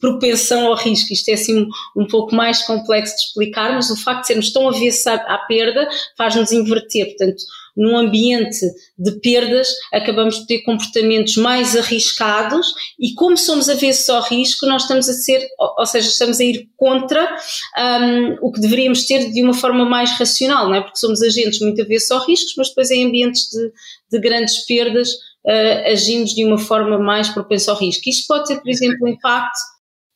propensão 0.00 0.66
ao 0.66 0.76
risco. 0.76 1.12
Isto 1.12 1.28
é 1.30 1.34
assim 1.34 1.62
um, 1.62 2.02
um 2.02 2.06
pouco 2.06 2.34
mais 2.34 2.62
complexo 2.62 3.14
de 3.16 3.22
explicar, 3.22 3.72
mas 3.74 3.90
o 3.90 3.96
facto 3.96 4.22
de 4.22 4.26
sermos 4.28 4.52
tão 4.52 4.68
avessos 4.68 5.06
à, 5.06 5.14
à 5.14 5.38
perda 5.46 5.88
faz-nos 6.16 6.52
inverter. 6.52 7.06
Portanto, 7.06 7.42
num 7.80 7.96
ambiente 7.96 8.60
de 8.98 9.12
perdas, 9.20 9.68
acabamos 9.90 10.40
de 10.40 10.46
ter 10.46 10.58
comportamentos 10.60 11.36
mais 11.38 11.74
arriscados 11.74 12.66
e 13.00 13.14
como 13.14 13.38
somos 13.38 13.70
avessos 13.70 14.10
ao 14.10 14.22
risco, 14.22 14.66
nós 14.66 14.82
estamos 14.82 15.08
a 15.08 15.14
ser, 15.14 15.40
ou 15.58 15.86
seja, 15.86 16.08
estamos 16.08 16.38
a 16.38 16.44
ir 16.44 16.68
contra 16.76 17.26
um, 17.78 18.36
o 18.42 18.52
que 18.52 18.60
deveríamos 18.60 19.06
ter 19.06 19.32
de 19.32 19.42
uma 19.42 19.54
forma 19.54 19.86
mais 19.86 20.10
racional, 20.12 20.68
não 20.68 20.74
é? 20.74 20.82
Porque 20.82 20.98
somos 20.98 21.22
agentes 21.22 21.58
muito 21.60 21.80
avessos 21.80 22.10
ao 22.10 22.26
risco, 22.26 22.52
mas 22.58 22.68
depois 22.68 22.90
em 22.90 23.06
ambientes 23.06 23.48
de, 23.48 23.72
de 24.12 24.20
grandes 24.20 24.58
perdas 24.66 25.10
uh, 25.46 25.90
agimos 25.90 26.34
de 26.34 26.44
uma 26.44 26.58
forma 26.58 26.98
mais 26.98 27.30
propensa 27.30 27.70
ao 27.70 27.78
risco. 27.78 28.10
Isto 28.10 28.26
pode 28.28 28.46
ter, 28.48 28.60
por 28.60 28.68
exemplo, 28.68 28.98
um 29.06 29.08
impacto 29.08 29.58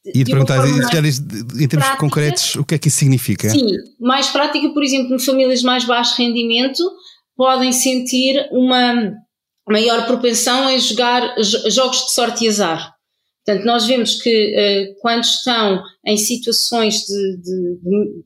e 0.07 0.23
te 0.23 0.31
perguntar, 0.31 0.59
em 0.69 0.87
termos 0.87 1.19
prática, 1.71 1.97
concretos, 1.97 2.57
o 2.57 2.65
que 2.65 2.75
é 2.75 2.79
que 2.79 2.89
isso 2.89 2.99
significa? 2.99 3.49
Sim, 3.49 3.65
mais 3.99 4.29
prática, 4.29 4.69
por 4.69 4.83
exemplo, 4.83 5.15
em 5.15 5.19
famílias 5.19 5.61
de 5.61 5.65
mais 5.65 5.85
baixo 5.85 6.15
rendimento, 6.19 6.83
podem 7.37 7.73
sentir 7.73 8.49
uma, 8.51 9.13
maior 9.69 10.07
propensão 10.07 10.69
é 10.69 10.79
jogar 10.79 11.35
jogos 11.69 12.05
de 12.05 12.13
sorte 12.13 12.45
e 12.45 12.49
azar. 12.49 12.93
Portanto, 13.45 13.67
nós 13.67 13.87
vemos 13.87 14.23
que 14.23 14.31
uh, 14.31 15.01
quando 15.01 15.25
estão 15.25 15.83
em 16.07 16.17
situações 16.17 17.01
de, 17.01 17.37
de, 17.37 17.79
de, 17.83 18.25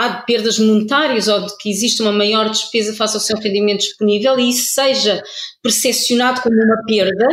de, 0.00 0.26
perdas 0.26 0.58
monetárias 0.58 1.28
ou 1.28 1.46
de 1.46 1.56
que 1.58 1.70
existe 1.70 2.02
uma 2.02 2.12
maior 2.12 2.48
despesa 2.50 2.94
face 2.94 3.16
ao 3.16 3.20
seu 3.20 3.36
rendimento 3.38 3.80
disponível 3.80 4.38
e 4.38 4.50
isso 4.50 4.74
seja 4.74 5.22
percepcionado 5.62 6.40
como 6.40 6.56
uma 6.56 6.82
perda, 6.86 7.26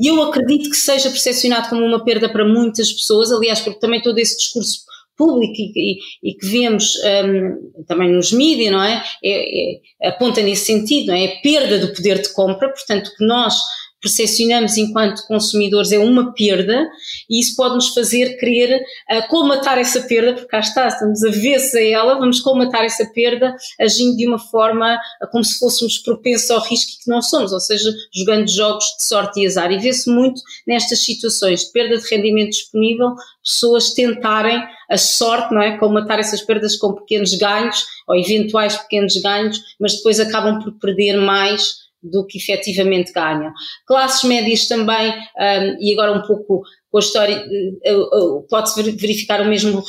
e 0.00 0.08
eu 0.08 0.20
acredito 0.22 0.68
que 0.68 0.76
seja 0.76 1.10
percepcionado 1.10 1.68
como 1.68 1.84
uma 1.84 2.04
perda 2.04 2.28
para 2.28 2.44
muitas 2.44 2.92
pessoas, 2.92 3.30
aliás, 3.30 3.60
porque 3.60 3.78
também 3.78 4.02
todo 4.02 4.18
esse 4.18 4.36
discurso 4.36 4.80
público 5.18 5.54
e, 5.58 5.98
e, 6.22 6.30
e 6.30 6.34
que 6.34 6.46
vemos 6.46 6.94
um, 7.04 7.84
também 7.84 8.10
nos 8.10 8.32
mídias, 8.32 8.72
não 8.72 8.82
é? 8.82 9.04
É, 9.22 9.74
é? 10.04 10.08
Aponta 10.08 10.40
nesse 10.40 10.64
sentido, 10.64 11.08
não 11.08 11.14
é? 11.14 11.24
é? 11.24 11.38
A 11.38 11.42
perda 11.42 11.78
do 11.78 11.92
poder 11.92 12.22
de 12.22 12.32
compra, 12.32 12.68
portanto, 12.68 13.10
que 13.16 13.26
nós 13.26 13.54
percepcionamos 14.00 14.76
enquanto 14.76 15.26
consumidores 15.26 15.92
é 15.92 15.98
uma 15.98 16.32
perda 16.32 16.88
e 17.28 17.40
isso 17.40 17.56
pode 17.56 17.74
nos 17.74 17.88
fazer 17.88 18.36
querer 18.38 18.80
uh, 18.80 19.28
colmatar 19.28 19.78
essa 19.78 20.00
perda, 20.02 20.34
porque 20.34 20.48
cá 20.48 20.60
está, 20.60 20.88
estamos 20.88 21.22
avessos 21.24 21.74
a 21.74 21.82
ela, 21.82 22.18
vamos 22.18 22.40
colmatar 22.40 22.84
essa 22.84 23.04
perda 23.12 23.54
agindo 23.80 24.16
de 24.16 24.26
uma 24.26 24.38
forma 24.38 24.94
uh, 24.94 25.30
como 25.30 25.44
se 25.44 25.58
fôssemos 25.58 25.98
propensos 25.98 26.50
ao 26.50 26.60
risco 26.60 27.02
que 27.02 27.10
não 27.10 27.20
somos, 27.20 27.52
ou 27.52 27.60
seja, 27.60 27.92
jogando 28.14 28.48
jogos 28.48 28.84
de 28.96 29.04
sorte 29.04 29.40
e 29.40 29.46
azar. 29.46 29.72
E 29.72 29.78
vê-se 29.78 30.08
muito 30.10 30.40
nestas 30.66 31.00
situações 31.04 31.64
de 31.64 31.72
perda 31.72 31.98
de 31.98 32.08
rendimento 32.08 32.50
disponível, 32.50 33.14
pessoas 33.42 33.92
tentarem 33.92 34.62
a 34.90 34.96
sorte, 34.96 35.52
não 35.52 35.60
é? 35.60 35.76
Colmatar 35.76 36.18
essas 36.18 36.40
perdas 36.40 36.76
com 36.76 36.94
pequenos 36.94 37.34
ganhos 37.34 37.84
ou 38.06 38.16
eventuais 38.16 38.76
pequenos 38.76 39.16
ganhos, 39.16 39.60
mas 39.78 39.96
depois 39.96 40.18
acabam 40.18 40.62
por 40.62 40.72
perder 40.78 41.18
mais 41.18 41.87
do 42.02 42.26
que 42.26 42.38
efetivamente 42.38 43.12
ganham. 43.12 43.52
Classes 43.86 44.28
médias 44.28 44.66
também, 44.68 45.10
um, 45.10 45.76
e 45.80 45.92
agora 45.92 46.12
um 46.12 46.26
pouco 46.26 46.62
com 46.90 46.98
a 46.98 47.00
história, 47.00 47.44
uh, 47.46 48.38
uh, 48.38 48.46
pode-se 48.48 48.82
verificar 48.92 49.40
o 49.40 49.48
mesmo, 49.48 49.82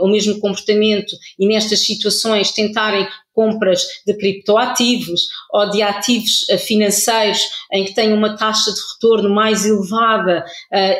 o, 0.00 0.08
mesmo 0.08 0.38
comportamento 0.38 1.16
e 1.38 1.46
nestas 1.46 1.80
situações 1.80 2.52
tentarem 2.52 3.06
compras 3.32 3.84
de 4.06 4.16
criptoativos 4.16 5.26
ou 5.52 5.68
de 5.68 5.82
ativos 5.82 6.46
financeiros 6.64 7.40
em 7.72 7.84
que 7.84 7.92
têm 7.92 8.12
uma 8.12 8.36
taxa 8.36 8.72
de 8.72 8.78
retorno 8.94 9.34
mais 9.34 9.66
elevada, 9.66 10.44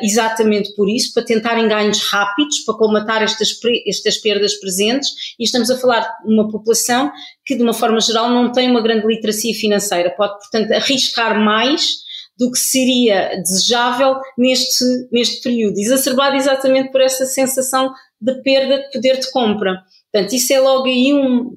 exatamente 0.03 0.75
por 0.75 0.91
isso, 0.91 1.15
para 1.15 1.23
tentarem 1.23 1.69
ganhos 1.69 2.03
rápidos, 2.09 2.59
para 2.65 2.75
colmatar 2.75 3.23
estas, 3.23 3.51
estas 3.87 4.19
perdas 4.19 4.55
presentes, 4.55 5.11
e 5.39 5.45
estamos 5.45 5.71
a 5.71 5.79
falar 5.79 6.01
de 6.27 6.35
uma 6.35 6.51
população 6.51 7.13
que, 7.47 7.55
de 7.55 7.63
uma 7.63 7.73
forma 7.73 8.01
geral, 8.01 8.29
não 8.29 8.51
tem 8.51 8.69
uma 8.69 8.83
grande 8.83 9.07
literacia 9.07 9.55
financeira, 9.55 10.11
pode, 10.11 10.33
portanto, 10.41 10.73
arriscar 10.73 11.39
mais 11.39 12.04
do 12.39 12.51
que 12.51 12.59
seria 12.59 13.41
desejável 13.43 14.17
neste, 14.37 14.85
neste 15.13 15.43
período, 15.43 15.79
exacerbado 15.79 16.37
exatamente 16.37 16.91
por 16.91 17.01
essa 17.01 17.27
sensação 17.27 17.93
de 18.21 18.43
perda 18.43 18.79
de 18.79 18.91
poder 18.91 19.19
de 19.19 19.31
compra. 19.31 19.83
Portanto, 20.13 20.33
isso 20.33 20.53
é 20.53 20.61
logo 20.61 20.87
aí 20.87 21.13
um, 21.13 21.57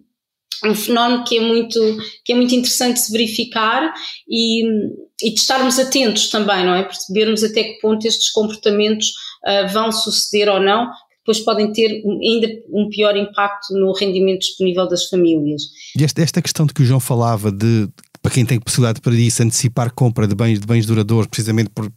um 0.66 0.76
fenómeno 0.76 1.24
que 1.24 1.38
é 1.38 1.42
muito, 1.42 1.80
que 2.24 2.34
é 2.34 2.36
muito 2.36 2.54
interessante 2.54 3.04
de 3.04 3.12
verificar 3.12 3.94
e, 4.28 4.64
e 5.22 5.34
de 5.34 5.40
estarmos 5.40 5.80
atentos 5.80 6.30
também, 6.30 6.66
não 6.66 6.76
é? 6.76 6.84
Percebermos 6.84 7.44
até 7.44 7.64
que 7.64 7.80
ponto 7.80 8.06
estes 8.06 8.30
comportamentos 8.32 9.10
uh, 9.46 9.68
vão 9.72 9.92
suceder 9.92 10.50
ou 10.50 10.60
não, 10.60 10.88
que 10.88 10.98
depois 11.20 11.40
podem 11.40 11.72
ter 11.72 12.02
ainda 12.06 12.48
um 12.72 12.90
pior 12.90 13.16
impacto 13.16 13.74
no 13.74 13.94
rendimento 13.94 14.40
disponível 14.40 14.88
das 14.88 15.06
famílias. 15.06 15.64
E 15.98 16.04
esta, 16.04 16.22
esta 16.22 16.42
questão 16.42 16.66
de 16.66 16.74
que 16.74 16.82
o 16.82 16.86
João 16.86 17.00
falava 17.00 17.52
de 17.52 17.90
para 18.28 18.34
quem 18.34 18.46
tem 18.46 18.60
possibilidade 18.60 19.00
para 19.00 19.14
isso, 19.16 19.42
antecipar 19.42 19.90
compra 19.94 20.28
de 20.28 20.36
bens, 20.36 20.60
de 20.60 20.68
bens 20.68 20.86
duradouros, 20.86 21.28
precisamente 21.28 21.70
por, 21.70 21.90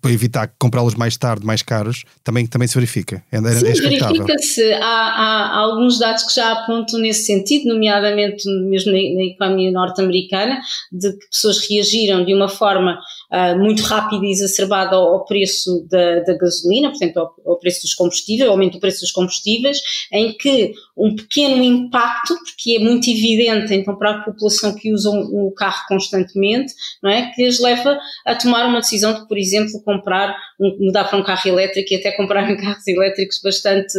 para 0.00 0.12
evitar 0.12 0.52
comprá-los 0.58 0.94
mais 0.94 1.16
tarde, 1.16 1.46
mais 1.46 1.62
caros, 1.62 2.04
também, 2.24 2.46
também 2.46 2.66
se 2.66 2.74
verifica. 2.74 3.22
É, 3.30 3.36
é 3.36 3.40
Sim, 3.40 3.68
é 3.68 3.72
verifica-se. 3.72 4.72
Há, 4.72 4.84
há, 4.84 5.46
há, 5.46 5.58
alguns 5.58 5.98
dados 5.98 6.24
que 6.24 6.34
já 6.34 6.52
apontam 6.52 6.98
nesse 7.00 7.24
sentido, 7.24 7.68
nomeadamente 7.72 8.48
mesmo 8.68 8.92
na, 8.92 8.98
na 8.98 9.24
economia 9.24 9.70
norte-americana, 9.70 10.60
de 10.92 11.12
que 11.12 11.30
pessoas 11.30 11.66
reagiram 11.68 12.24
de 12.24 12.34
uma 12.34 12.48
forma 12.48 12.98
uh, 13.32 13.58
muito 13.58 13.82
rápida 13.82 14.24
e 14.24 14.30
exacerbada 14.30 14.96
ao, 14.96 15.14
ao 15.14 15.24
preço 15.24 15.86
da, 15.88 16.20
da, 16.20 16.36
gasolina, 16.36 16.90
portanto 16.90 17.16
ao, 17.18 17.34
ao, 17.46 17.58
preço 17.58 17.82
dos 17.82 17.94
combustíveis, 17.94 18.48
ao 18.48 18.54
aumento 18.54 18.74
do 18.74 18.80
preço 18.80 19.00
dos 19.00 19.12
combustíveis, 19.12 19.80
em 20.12 20.32
que 20.36 20.72
um 20.96 21.14
pequeno 21.14 21.62
impacto, 21.62 22.36
porque 22.44 22.76
é 22.76 22.78
muito 22.78 23.08
evidente 23.08 23.74
então 23.74 23.96
para 23.96 24.10
a 24.10 24.22
população 24.22 24.74
que 24.74 24.92
usa 24.92 25.10
o 25.10 25.52
carro 25.52 25.84
constantemente, 25.88 26.72
não 27.02 27.10
é, 27.10 27.30
que 27.30 27.44
as 27.44 27.60
leva 27.60 27.98
a 28.26 28.34
tomar 28.34 28.66
uma 28.66 28.80
decisão 28.80 29.14
de, 29.14 29.28
por 29.28 29.38
exemplo, 29.38 29.67
comprar, 29.84 30.36
mudar 30.58 31.04
para 31.04 31.18
um 31.18 31.24
carro 31.24 31.48
elétrico 31.48 31.92
e 31.92 31.96
até 31.96 32.12
comprarem 32.12 32.56
carros 32.60 32.86
elétricos 32.86 33.40
bastante 33.42 33.98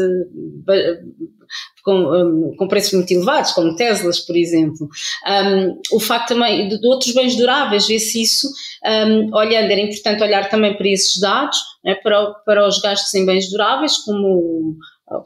com, 1.84 2.56
com 2.58 2.68
preços 2.68 2.94
muito 2.94 3.12
elevados, 3.12 3.52
como 3.52 3.76
Teslas, 3.76 4.20
por 4.20 4.36
exemplo. 4.36 4.88
Um, 5.28 5.82
o 5.94 6.00
facto 6.00 6.30
também 6.30 6.68
de, 6.68 6.80
de, 6.80 6.88
outros 6.88 7.14
bens 7.14 7.36
duráveis, 7.36 7.88
vê-se 7.88 8.22
isso, 8.22 8.48
um, 8.86 9.36
olhando, 9.36 9.72
era 9.72 9.82
importante 9.82 10.24
olhar 10.24 10.50
também 10.50 10.76
para 10.76 10.88
esses 10.88 11.20
dados, 11.20 11.58
né, 11.84 11.96
para, 11.96 12.32
para 12.46 12.68
os 12.68 12.80
gastos 12.80 13.14
em 13.14 13.26
bens 13.26 13.50
duráveis, 13.50 13.98
como, 13.98 14.78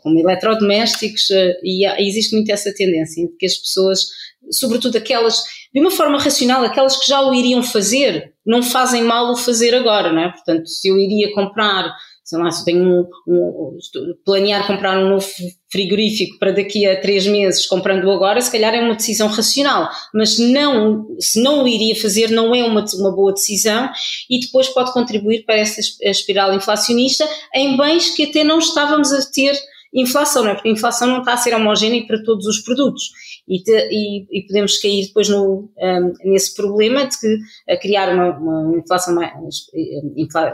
como 0.01 0.19
eletrodomésticos, 0.19 1.29
uh, 1.29 1.53
e 1.63 1.85
existe 2.07 2.35
muito 2.35 2.51
essa 2.51 2.73
tendência, 2.73 3.21
em 3.21 3.27
que 3.38 3.45
as 3.45 3.55
pessoas, 3.55 4.07
sobretudo 4.51 4.97
aquelas, 4.97 5.43
de 5.73 5.79
uma 5.79 5.91
forma 5.91 6.19
racional, 6.19 6.63
aquelas 6.63 6.97
que 6.97 7.07
já 7.07 7.21
o 7.21 7.33
iriam 7.33 7.63
fazer, 7.63 8.33
não 8.45 8.62
fazem 8.62 9.03
mal 9.03 9.31
o 9.31 9.35
fazer 9.35 9.73
agora, 9.75 10.12
não 10.12 10.21
é? 10.21 10.29
Portanto, 10.31 10.67
se 10.67 10.88
eu 10.88 10.97
iria 10.97 11.33
comprar 11.33 11.93
sei 12.23 12.39
lá, 12.39 12.50
se 12.50 12.63
tenho 12.63 12.83
um, 12.83 13.07
um, 13.27 13.77
planear 14.23 14.65
comprar 14.65 14.97
um 14.97 15.09
novo 15.09 15.27
frigorífico 15.69 16.39
para 16.39 16.51
daqui 16.51 16.85
a 16.85 17.00
três 17.00 17.27
meses, 17.27 17.65
comprando 17.65 18.09
agora, 18.09 18.39
se 18.39 18.51
calhar 18.51 18.73
é 18.73 18.81
uma 18.81 18.95
decisão 18.95 19.27
racional, 19.27 19.89
mas 20.13 20.39
não, 20.39 21.05
se 21.19 21.41
não 21.41 21.63
o 21.63 21.67
iria 21.67 21.95
fazer, 21.95 22.29
não 22.29 22.55
é 22.55 22.63
uma, 22.63 22.85
uma 22.95 23.12
boa 23.13 23.33
decisão 23.33 23.89
e 24.29 24.39
depois 24.39 24.69
pode 24.69 24.93
contribuir 24.93 25.43
para 25.43 25.57
essa 25.57 25.81
espiral 26.01 26.53
inflacionista 26.53 27.27
em 27.53 27.75
bens 27.75 28.15
que 28.15 28.23
até 28.23 28.43
não 28.43 28.59
estávamos 28.59 29.12
a 29.12 29.21
ter 29.29 29.53
inflação, 29.93 30.43
não 30.43 30.51
é? 30.51 30.55
Porque 30.55 30.69
a 30.69 30.71
inflação 30.71 31.07
não 31.07 31.19
está 31.19 31.33
a 31.33 31.38
ser 31.38 31.53
homogénea 31.53 32.05
para 32.07 32.23
todos 32.23 32.45
os 32.47 32.59
produtos 32.59 33.12
e, 33.47 33.62
te, 33.62 33.71
e, 33.71 34.39
e 34.39 34.47
podemos 34.47 34.77
cair 34.77 35.07
depois 35.07 35.29
no, 35.29 35.71
um, 35.77 36.13
nesse 36.25 36.55
problema 36.55 37.05
de 37.05 37.19
que, 37.19 37.38
a 37.69 37.77
criar 37.77 38.13
uma, 38.13 38.38
uma 38.38 38.77
inflação, 38.77 39.13
uma, 39.13 39.31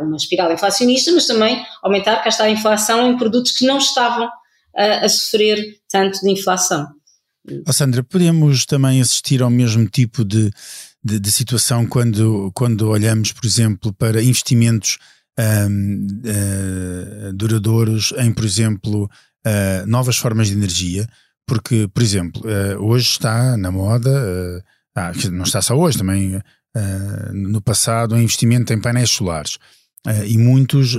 uma 0.02 0.18
espiral 0.18 0.52
inflacionista, 0.52 1.12
mas 1.12 1.28
também 1.28 1.64
aumentar, 1.82 2.22
cá 2.24 2.30
está 2.30 2.44
a 2.46 2.50
inflação 2.50 3.12
em 3.12 3.18
produtos 3.18 3.52
que 3.52 3.66
não 3.66 3.78
estavam 3.78 4.30
a, 4.76 5.06
a 5.06 5.10
sofrer 5.10 5.80
tanto 5.90 6.20
de 6.20 6.32
inflação. 6.32 6.88
Oh 7.68 7.74
Sandra, 7.74 8.04
podemos 8.04 8.66
também 8.66 9.02
assistir 9.02 9.42
ao 9.42 9.50
mesmo 9.50 9.88
tipo 9.88 10.26
de, 10.26 10.52
de, 11.04 11.20
de 11.20 11.32
situação 11.32 11.86
quando, 11.88 12.52
quando 12.54 12.90
olhamos, 12.90 13.32
por 13.32 13.46
exemplo, 13.46 13.94
para 13.94 14.22
investimentos 14.22 14.98
um, 15.40 16.08
uh, 16.26 17.34
duradouros 17.34 18.14
em, 18.18 18.32
por 18.34 18.44
exemplo, 18.44 19.10
uh, 19.46 19.86
novas 19.88 20.18
formas 20.18 20.48
de 20.48 20.54
energia, 20.54 21.08
porque, 21.50 21.90
por 21.92 22.04
exemplo, 22.04 22.44
uh, 22.44 22.86
hoje 22.86 23.10
está 23.10 23.58
na 23.58 23.72
moda, 23.72 24.12
uh, 24.12 24.64
ah, 24.96 25.12
não 25.32 25.44
está 25.44 25.60
só 25.64 25.76
hoje, 25.76 25.98
também 25.98 26.36
uh, 26.36 27.34
no 27.34 27.60
passado, 27.60 28.14
um 28.14 28.22
investimento 28.22 28.72
em 28.72 28.80
painéis 28.80 29.10
solares. 29.10 29.58
e 30.28 30.38
muitos, 30.38 30.96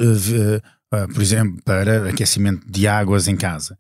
por 1.15 1.23
exemplo, 1.23 1.63
para 1.65 2.11
aquecimento 2.11 2.69
de 2.69 2.89
águas 2.89 3.29
em 3.29 3.37
casa. 3.37 3.79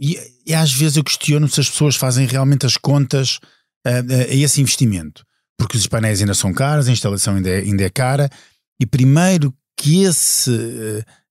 E, 0.00 0.18
e, 0.46 0.54
às 0.54 0.72
vezes 0.72 0.96
eu 0.96 1.04
questiono 1.04 1.46
se 1.48 1.60
as 1.60 1.70
pessoas 1.70 1.94
fazem 1.94 2.26
realmente 2.26 2.66
as 2.66 2.76
contas 2.76 3.38
a 3.84 4.34
esse 4.34 4.60
investimento. 4.60 5.24
Porque 5.58 5.76
os 5.76 5.86
painéis 5.86 6.20
ainda 6.20 6.34
são 6.34 6.52
caros, 6.52 6.88
a 6.88 6.92
instalação 6.92 7.36
ainda 7.36 7.50
é, 7.50 7.58
ainda 7.58 7.84
é 7.84 7.90
cara, 7.90 8.30
e 8.80 8.86
primeiro 8.86 9.54
que 9.76 10.02
esse 10.02 10.50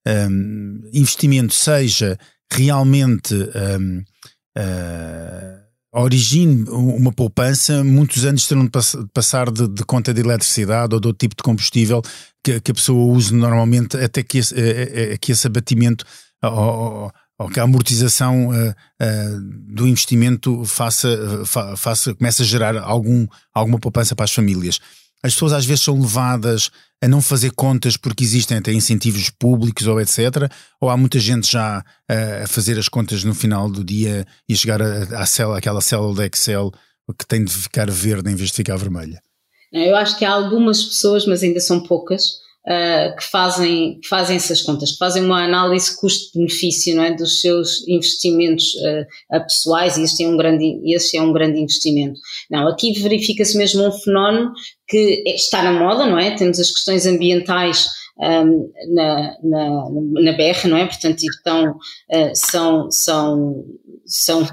um, 0.08 0.90
investimento 0.94 1.54
seja 1.54 2.18
realmente 2.52 3.34
um, 3.34 4.04
uh, 4.58 5.62
origine 5.94 6.66
uma 6.70 7.12
poupança, 7.12 7.84
muitos 7.84 8.26
anos 8.26 8.48
terão 8.48 8.66
de 8.66 8.72
passar 9.14 9.52
de, 9.52 9.68
de, 9.68 9.84
conta 9.84 10.14
de 10.14 10.22
eletricidade 10.22 10.94
ou 10.94 11.00
de 11.02 11.08
outro 11.08 11.20
tipo 11.20 11.36
de 11.36 11.44
combustível 11.44 12.02
que, 12.44 12.60
que 12.60 12.72
a 12.72 12.74
pessoa 12.74 13.14
use 13.14 13.34
normalmente 13.34 13.98
até 13.98 14.24
que 14.24 14.38
esse, 14.38 14.56
é, 14.56 15.14
é, 15.14 15.18
que 15.18 15.32
esse 15.32 15.48
abatimento 15.48 16.06
ou, 16.44 17.12
ou, 17.40 17.50
que 17.50 17.60
a 17.60 17.64
amortização 17.64 18.50
uh, 18.50 18.70
uh, 18.70 19.42
do 19.74 19.88
investimento 19.88 20.64
faça, 20.66 21.44
fa, 21.46 21.76
faça, 21.76 22.16
comece 22.16 22.42
a 22.42 22.46
gerar 22.46 22.78
algum, 22.78 23.28
alguma 23.54 23.80
poupança 23.80 24.16
para 24.16 24.26
as 24.26 24.34
famílias. 24.34 24.80
As 25.24 25.34
pessoas 25.34 25.54
às 25.54 25.66
vezes 25.66 25.84
são 25.84 26.00
levadas 26.00 26.70
a 27.04 27.08
não 27.08 27.22
fazer 27.22 27.52
contas 27.52 27.98
porque 27.98 28.24
existem 28.24 28.58
até 28.58 28.72
incentivos 28.72 29.30
públicos 29.30 29.88
ou 29.88 30.00
etc. 30.00 30.52
Ou 30.80 30.90
há 30.90 30.98
muita 30.98 31.20
gente 31.20 31.52
já 31.52 31.84
a 32.08 32.48
fazer 32.48 32.78
as 32.78 32.88
contas 32.88 33.24
no 33.24 33.34
final 33.34 33.70
do 33.70 33.84
dia 33.84 34.26
e 34.48 34.56
chegar 34.56 34.82
à 34.82 35.58
aquela 35.58 35.82
célula 35.82 36.16
de 36.16 36.26
Excel 36.26 36.72
que 37.18 37.28
tem 37.28 37.44
de 37.44 37.52
ficar 37.52 37.90
verde 37.90 38.32
em 38.32 38.36
vez 38.36 38.50
de 38.50 38.56
ficar 38.56 38.78
vermelha? 38.78 39.22
Eu 39.72 39.96
acho 39.96 40.18
que 40.18 40.26
há 40.26 40.32
algumas 40.32 40.84
pessoas, 40.84 41.26
mas 41.26 41.44
ainda 41.44 41.60
são 41.60 41.82
poucas, 41.82 42.41
uh, 42.68 43.16
que, 43.16 43.24
fazem, 43.24 44.00
que 44.00 44.08
fazem 44.08 44.36
essas 44.36 44.62
contas, 44.62 44.92
que 44.92 44.98
fazem 44.98 45.24
uma 45.24 45.44
análise 45.44 45.96
custo-benefício 46.00 46.96
não 46.96 47.04
é, 47.04 47.14
dos 47.14 47.42
seus 47.42 47.88
investimentos 47.88 48.74
uh, 48.76 49.44
pessoais 49.44 49.98
e 49.98 50.04
este 50.04 50.24
é, 50.24 50.28
um 50.28 50.38
grande, 50.38 50.82
este 50.94 51.18
é 51.18 51.22
um 51.22 51.34
grande 51.34 51.60
investimento. 51.60 52.20
Não, 52.50 52.68
aqui 52.68 52.94
verifica-se 53.00 53.58
mesmo 53.58 53.88
um 53.88 53.92
fenómeno 53.92 54.52
que 54.88 55.24
está 55.28 55.64
na 55.64 55.72
moda, 55.72 56.06
não 56.06 56.20
é? 56.20 56.36
Temos 56.36 56.60
as 56.60 56.72
questões 56.72 57.06
ambientais 57.06 57.88
um, 58.20 58.72
na, 58.94 59.36
na, 59.44 59.90
na 60.22 60.32
BR, 60.34 60.68
não 60.68 60.78
é? 60.78 60.86
Portanto, 60.86 61.24
então, 61.24 61.72
uh, 61.72 62.32
são, 62.34 62.92
são, 62.92 63.66
são 64.06 64.44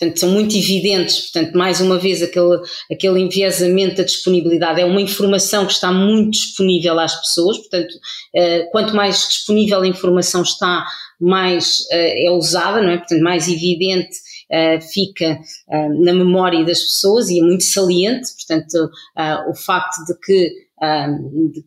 Portanto, 0.00 0.18
são 0.18 0.30
muito 0.30 0.56
evidentes, 0.56 1.30
portanto, 1.30 1.54
mais 1.54 1.78
uma 1.78 1.98
vez, 1.98 2.22
aquele, 2.22 2.58
aquele 2.90 3.20
enviesamento 3.20 3.96
da 3.96 4.02
disponibilidade. 4.02 4.80
É 4.80 4.84
uma 4.86 5.00
informação 5.00 5.66
que 5.66 5.72
está 5.72 5.92
muito 5.92 6.30
disponível 6.30 6.98
às 6.98 7.14
pessoas, 7.20 7.58
portanto, 7.58 7.94
eh, 8.34 8.66
quanto 8.72 8.96
mais 8.96 9.28
disponível 9.28 9.82
a 9.82 9.86
informação 9.86 10.40
está, 10.40 10.86
mais 11.20 11.84
eh, 11.92 12.28
é 12.28 12.30
usada, 12.30 12.80
não 12.80 12.92
é? 12.92 12.96
Portanto, 12.96 13.22
mais 13.22 13.46
evidente 13.46 14.16
Uh, 14.50 14.80
fica 14.80 15.38
uh, 15.68 16.04
na 16.04 16.12
memória 16.12 16.64
das 16.64 16.80
pessoas 16.80 17.28
e 17.28 17.38
é 17.38 17.40
muito 17.40 17.62
saliente, 17.62 18.30
portanto, 18.34 18.90
uh, 19.16 19.48
o 19.48 19.54
facto 19.54 20.04
de 20.06 20.18
que, 20.18 20.50
de 20.80 21.62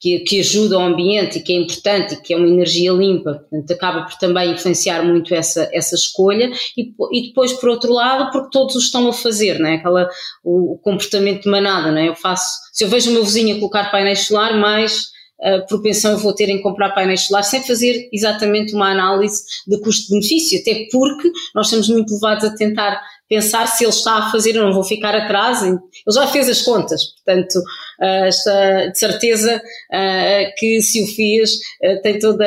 que, 0.00 0.20
que, 0.20 0.40
ajuda 0.40 0.76
ao 0.76 0.82
ambiente 0.82 1.38
e 1.38 1.42
que 1.42 1.52
é 1.52 1.56
importante 1.56 2.14
e 2.14 2.16
que 2.16 2.32
é 2.32 2.36
uma 2.36 2.48
energia 2.48 2.90
limpa, 2.90 3.34
portanto, 3.34 3.70
acaba 3.72 4.02
por 4.02 4.16
também 4.16 4.52
influenciar 4.52 5.04
muito 5.04 5.34
essa, 5.34 5.68
essa 5.72 5.94
escolha. 5.94 6.50
E, 6.76 6.94
e 7.12 7.28
depois, 7.28 7.52
por 7.52 7.68
outro 7.68 7.92
lado, 7.92 8.32
porque 8.32 8.48
todos 8.50 8.74
o 8.74 8.78
estão 8.78 9.06
a 9.08 9.12
fazer, 9.12 9.58
não 9.58 9.68
é? 9.68 9.74
Aquela, 9.74 10.08
o, 10.42 10.74
o 10.74 10.78
comportamento 10.78 11.42
de 11.42 11.50
manada, 11.50 11.92
não 11.92 11.98
é? 11.98 12.08
Eu 12.08 12.14
faço, 12.14 12.58
se 12.72 12.84
eu 12.84 12.88
vejo 12.88 13.10
o 13.10 13.12
meu 13.12 13.24
vizinho 13.24 13.54
a 13.54 13.58
colocar 13.58 13.90
painéis 13.90 14.26
solar, 14.26 14.56
mais 14.58 15.08
uh, 15.42 15.66
propensão 15.68 16.12
eu 16.12 16.18
vou 16.18 16.34
ter 16.34 16.48
em 16.48 16.62
comprar 16.62 16.90
painéis 16.90 17.26
solares 17.26 17.48
sem 17.48 17.62
fazer 17.62 18.08
exatamente 18.12 18.74
uma 18.74 18.90
análise 18.90 19.42
de 19.66 19.78
custo-benefício, 19.80 20.60
até 20.60 20.86
porque 20.90 21.30
nós 21.54 21.66
estamos 21.66 21.88
muito 21.90 22.14
levados 22.14 22.44
a 22.44 22.54
tentar 22.54 22.98
pensar 23.28 23.66
se 23.66 23.84
ele 23.84 23.90
está 23.90 24.16
a 24.16 24.30
fazer, 24.30 24.56
eu 24.56 24.62
não 24.62 24.72
vou 24.72 24.84
ficar 24.84 25.14
atrás, 25.14 25.62
ele 25.62 25.78
já 26.12 26.26
fez 26.26 26.48
as 26.48 26.62
contas, 26.62 27.14
portanto, 27.14 27.62
está 28.00 28.86
de 28.86 28.98
certeza 28.98 29.56
uh, 29.56 30.52
que 30.56 30.80
se 30.82 31.02
o 31.02 31.06
fez, 31.06 31.54
uh, 31.54 32.00
tem 32.02 32.18
toda, 32.18 32.44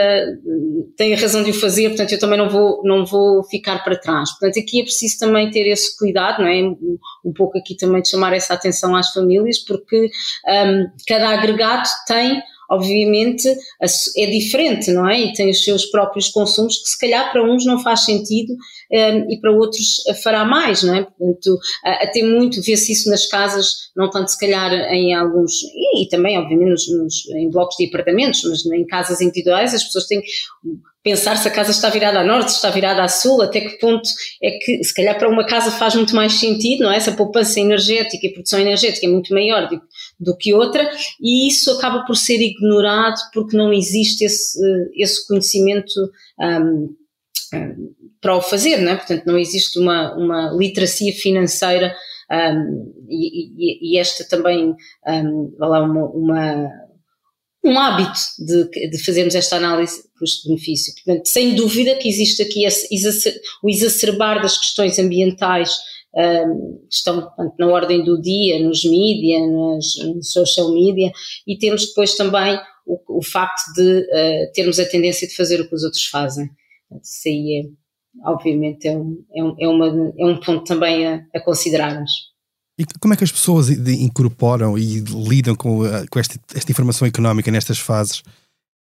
tem 0.98 1.14
a 1.14 1.18
razão 1.18 1.44
de 1.44 1.52
o 1.52 1.54
fazer, 1.54 1.90
portanto, 1.90 2.12
eu 2.12 2.20
também 2.20 2.38
não 2.38 2.50
vou, 2.50 2.82
não 2.84 3.06
vou 3.06 3.44
ficar 3.44 3.84
para 3.84 3.98
trás. 3.98 4.30
Portanto, 4.32 4.60
aqui 4.60 4.82
é 4.82 4.84
preciso 4.84 5.20
também 5.20 5.50
ter 5.50 5.68
esse 5.68 5.98
cuidado, 5.98 6.42
não 6.42 6.48
é? 6.48 6.62
Um 7.24 7.34
pouco 7.34 7.58
aqui 7.58 7.76
também 7.76 8.02
de 8.02 8.10
chamar 8.10 8.34
essa 8.34 8.54
atenção 8.54 8.96
às 8.96 9.12
famílias, 9.12 9.60
porque 9.60 10.10
um, 10.48 10.88
cada 11.08 11.30
agregado 11.30 11.88
tem 12.08 12.42
obviamente 12.70 13.48
é 14.18 14.26
diferente, 14.26 14.92
não 14.92 15.08
é? 15.08 15.20
E 15.20 15.34
tem 15.34 15.50
os 15.50 15.64
seus 15.64 15.86
próprios 15.86 16.30
consumos 16.30 16.78
que 16.78 16.90
se 16.90 17.00
calhar 17.00 17.32
para 17.32 17.44
uns 17.44 17.66
não 17.66 17.80
faz 17.80 18.06
sentido 18.06 18.54
um, 18.54 18.96
ehm, 18.98 19.26
e 19.30 19.40
para 19.40 19.52
outros 19.52 20.04
fará 20.24 20.46
mais, 20.46 20.84
não 20.84 20.96
é? 20.96 21.04
Portanto, 21.04 21.60
até 21.84 22.24
muito 22.24 22.62
vê-se 22.62 22.92
isso 22.92 23.10
nas 23.10 23.26
casas, 23.28 23.92
não 23.96 24.10
tanto 24.10 24.32
se 24.32 24.40
calhar 24.40 24.72
em 24.92 25.14
alguns, 25.14 25.64
e, 25.64 26.04
e 26.04 26.10
também 26.10 26.38
obviamente 26.38 26.70
nos, 26.70 26.88
nos, 26.88 27.30
em 27.36 27.50
blocos 27.50 27.76
de 27.78 27.88
apartamentos, 27.88 28.42
mas 28.44 28.66
em 28.66 28.86
casas 28.86 29.22
individuais 29.22 29.74
as 29.74 29.84
pessoas 29.84 30.08
têm 30.08 30.22
pensar 31.06 31.38
se 31.38 31.48
a 31.48 31.52
casa 31.52 31.70
está 31.70 31.88
virada 31.92 32.20
a 32.20 32.24
norte, 32.24 32.50
se 32.50 32.56
está 32.56 32.72
virada 32.72 33.04
a 33.04 33.08
sul, 33.08 33.40
até 33.44 33.62
que 33.62 33.78
ponto 33.78 34.10
é 34.42 34.58
que, 34.58 34.84
se 34.84 34.92
calhar 34.92 35.16
para 35.16 35.30
uma 35.30 35.46
casa 35.46 35.70
faz 35.70 35.94
muito 35.94 36.16
mais 36.16 36.34
sentido, 36.34 36.84
não 36.84 36.92
é? 36.92 36.98
Essa 36.98 37.12
poupança 37.12 37.60
energética 37.60 38.26
e 38.26 38.34
produção 38.34 38.60
energética 38.60 39.06
é 39.06 39.10
muito 39.10 39.32
maior 39.32 39.70
do, 39.70 39.80
do 40.20 40.36
que 40.36 40.54
outra, 40.54 40.90
e 41.22 41.48
isso 41.48 41.72
acaba 41.72 42.06
por 42.06 42.16
ser 42.16 42.42
ignorado 42.42 43.20
porque 43.34 43.58
não 43.58 43.74
existe 43.74 44.24
esse, 44.24 44.60
esse 44.96 45.28
conhecimento 45.28 45.94
um, 46.40 46.96
um, 47.54 47.94
para 48.22 48.36
o 48.36 48.42
fazer, 48.42 48.78
não 48.78 48.94
é? 48.94 48.96
Portanto, 48.96 49.26
não 49.26 49.38
existe 49.38 49.78
uma, 49.78 50.16
uma 50.16 50.52
literacia 50.52 51.14
financeira 51.14 51.96
um, 52.32 53.06
e, 53.10 53.52
e, 53.58 53.94
e, 53.94 53.98
esta 54.00 54.24
também, 54.28 54.76
um, 55.08 55.56
lá, 55.60 55.82
uma, 55.84 56.06
uma 56.10 56.86
um 57.66 57.80
hábito 57.80 58.20
de, 58.38 58.90
de 58.90 59.04
fazermos 59.04 59.34
esta 59.34 59.58
análise 59.58 60.04
custo-benefício. 60.20 60.94
Portanto, 60.94 61.26
sem 61.26 61.56
dúvida 61.56 61.96
que 61.96 62.08
existe 62.08 62.44
aqui 62.44 62.64
esse, 62.64 62.88
o 63.64 63.70
exacerbar 63.70 64.40
das 64.40 64.58
questões 64.58 65.00
ambientais 65.00 65.76
um, 66.16 66.88
estão 66.90 67.22
portanto, 67.22 67.54
na 67.60 67.68
ordem 67.68 68.04
do 68.04 68.22
dia, 68.22 68.60
nos 68.60 68.84
mídia, 68.84 69.40
nos, 69.48 69.96
nos 70.04 70.32
social 70.32 70.72
media, 70.72 71.12
e 71.46 71.58
temos 71.58 71.88
depois 71.88 72.16
também 72.16 72.58
o, 72.86 73.20
o 73.20 73.24
facto 73.24 73.74
de 73.76 74.00
uh, 74.00 74.52
termos 74.54 74.80
a 74.80 74.86
tendência 74.86 75.28
de 75.28 75.36
fazer 75.36 75.60
o 75.60 75.68
que 75.68 75.76
os 75.76 75.84
outros 75.84 76.06
fazem. 76.06 76.50
Isso 77.02 77.28
aí 77.28 77.66
é, 77.66 78.30
obviamente, 78.30 78.88
é 78.88 78.98
um, 78.98 79.24
é 79.36 79.44
um, 79.44 79.56
é 79.60 79.68
uma, 79.68 80.14
é 80.18 80.26
um 80.26 80.40
ponto 80.40 80.64
também 80.64 81.06
a, 81.06 81.26
a 81.34 81.40
considerarmos. 81.42 82.12
E 82.78 82.86
como 83.00 83.14
é 83.14 83.18
que 83.18 83.24
as 83.24 83.32
pessoas 83.32 83.70
incorporam 83.70 84.78
e 84.78 85.00
lidam 85.00 85.56
com, 85.56 85.86
eh, 85.86 86.06
com 86.10 86.20
esta, 86.20 86.38
esta 86.54 86.72
informação 86.72 87.08
económica 87.08 87.50
nestas 87.50 87.80
fases 87.80 88.22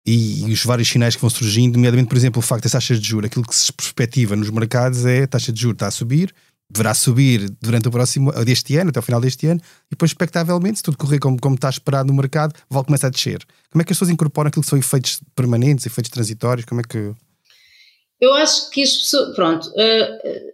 e, 0.05 0.43
e, 0.43 0.51
os 0.51 0.63
vários 0.65 0.89
sinais 0.89 1.15
que 1.15 1.21
vão 1.21 1.29
surgindo, 1.29 1.75
nomeadamente, 1.75 2.09
por 2.09 2.17
exemplo, 2.17 2.39
o 2.39 2.41
facto 2.41 2.63
das 2.63 2.73
taxas 2.73 2.99
de 2.99 3.07
juros, 3.07 3.27
aquilo 3.27 3.45
que 3.45 3.55
se 3.55 3.71
perspectiva 3.71 4.35
nos 4.35 4.49
mercados 4.49 5.05
é 5.05 5.23
a 5.23 5.27
taxa 5.27 5.53
de 5.53 5.61
juros 5.61 5.75
está 5.75 5.87
a 5.87 5.91
subir, 5.91 6.33
deverá 6.69 6.93
subir 6.93 7.49
durante 7.61 7.87
o 7.87 7.91
próximo 7.91 8.31
deste 8.45 8.77
ano, 8.77 8.91
até 8.91 8.99
o 8.99 9.03
final 9.03 9.19
deste 9.19 9.47
ano, 9.47 9.59
e 9.87 9.91
depois, 9.91 10.11
expectavelmente, 10.11 10.77
se 10.77 10.83
tudo 10.83 10.97
correr 10.97 11.19
como, 11.19 11.39
como 11.39 11.55
está 11.55 11.69
esperado 11.69 12.07
no 12.07 12.13
mercado, 12.13 12.53
vai 12.69 12.83
começar 12.83 13.07
a 13.07 13.09
descer. 13.09 13.43
Como 13.71 13.81
é 13.81 13.85
que 13.85 13.91
as 13.91 13.97
pessoas 13.97 14.11
incorporam 14.11 14.49
aquilo 14.49 14.63
que 14.63 14.69
são 14.69 14.77
efeitos 14.77 15.19
permanentes, 15.35 15.85
efeitos 15.85 16.11
transitórios? 16.11 16.65
Como 16.65 16.81
é 16.81 16.83
que. 16.83 17.11
Eu 18.21 18.33
acho 18.33 18.69
que 18.69 18.83
as 18.83 18.97
pessoas, 18.97 19.33
pronto, 19.33 19.65
uh, 19.69 20.49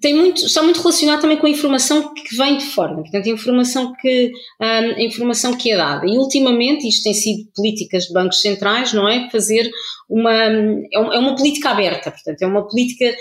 tem 0.00 0.14
muito, 0.14 0.46
está 0.46 0.62
muito 0.62 0.80
relacionado 0.80 1.20
também 1.20 1.36
com 1.36 1.46
a 1.46 1.50
informação 1.50 2.14
que 2.14 2.36
vem 2.36 2.56
de 2.56 2.66
fora, 2.66 2.94
portanto, 2.94 3.26
a 3.26 3.32
informação 3.32 3.92
que, 4.00 4.30
um, 4.60 5.00
informação 5.00 5.56
que 5.56 5.72
é 5.72 5.76
dada. 5.76 6.06
E 6.06 6.16
ultimamente, 6.16 6.86
isto 6.86 7.02
tem 7.02 7.12
sido 7.12 7.50
políticas 7.54 8.04
de 8.04 8.12
bancos 8.12 8.40
centrais, 8.40 8.92
não 8.92 9.08
é? 9.08 9.28
Fazer 9.28 9.68
uma, 10.08 10.32
é 10.32 11.18
uma 11.18 11.34
política 11.34 11.70
aberta, 11.70 12.12
portanto, 12.12 12.40
é 12.40 12.46
uma 12.46 12.66
política 12.66 13.12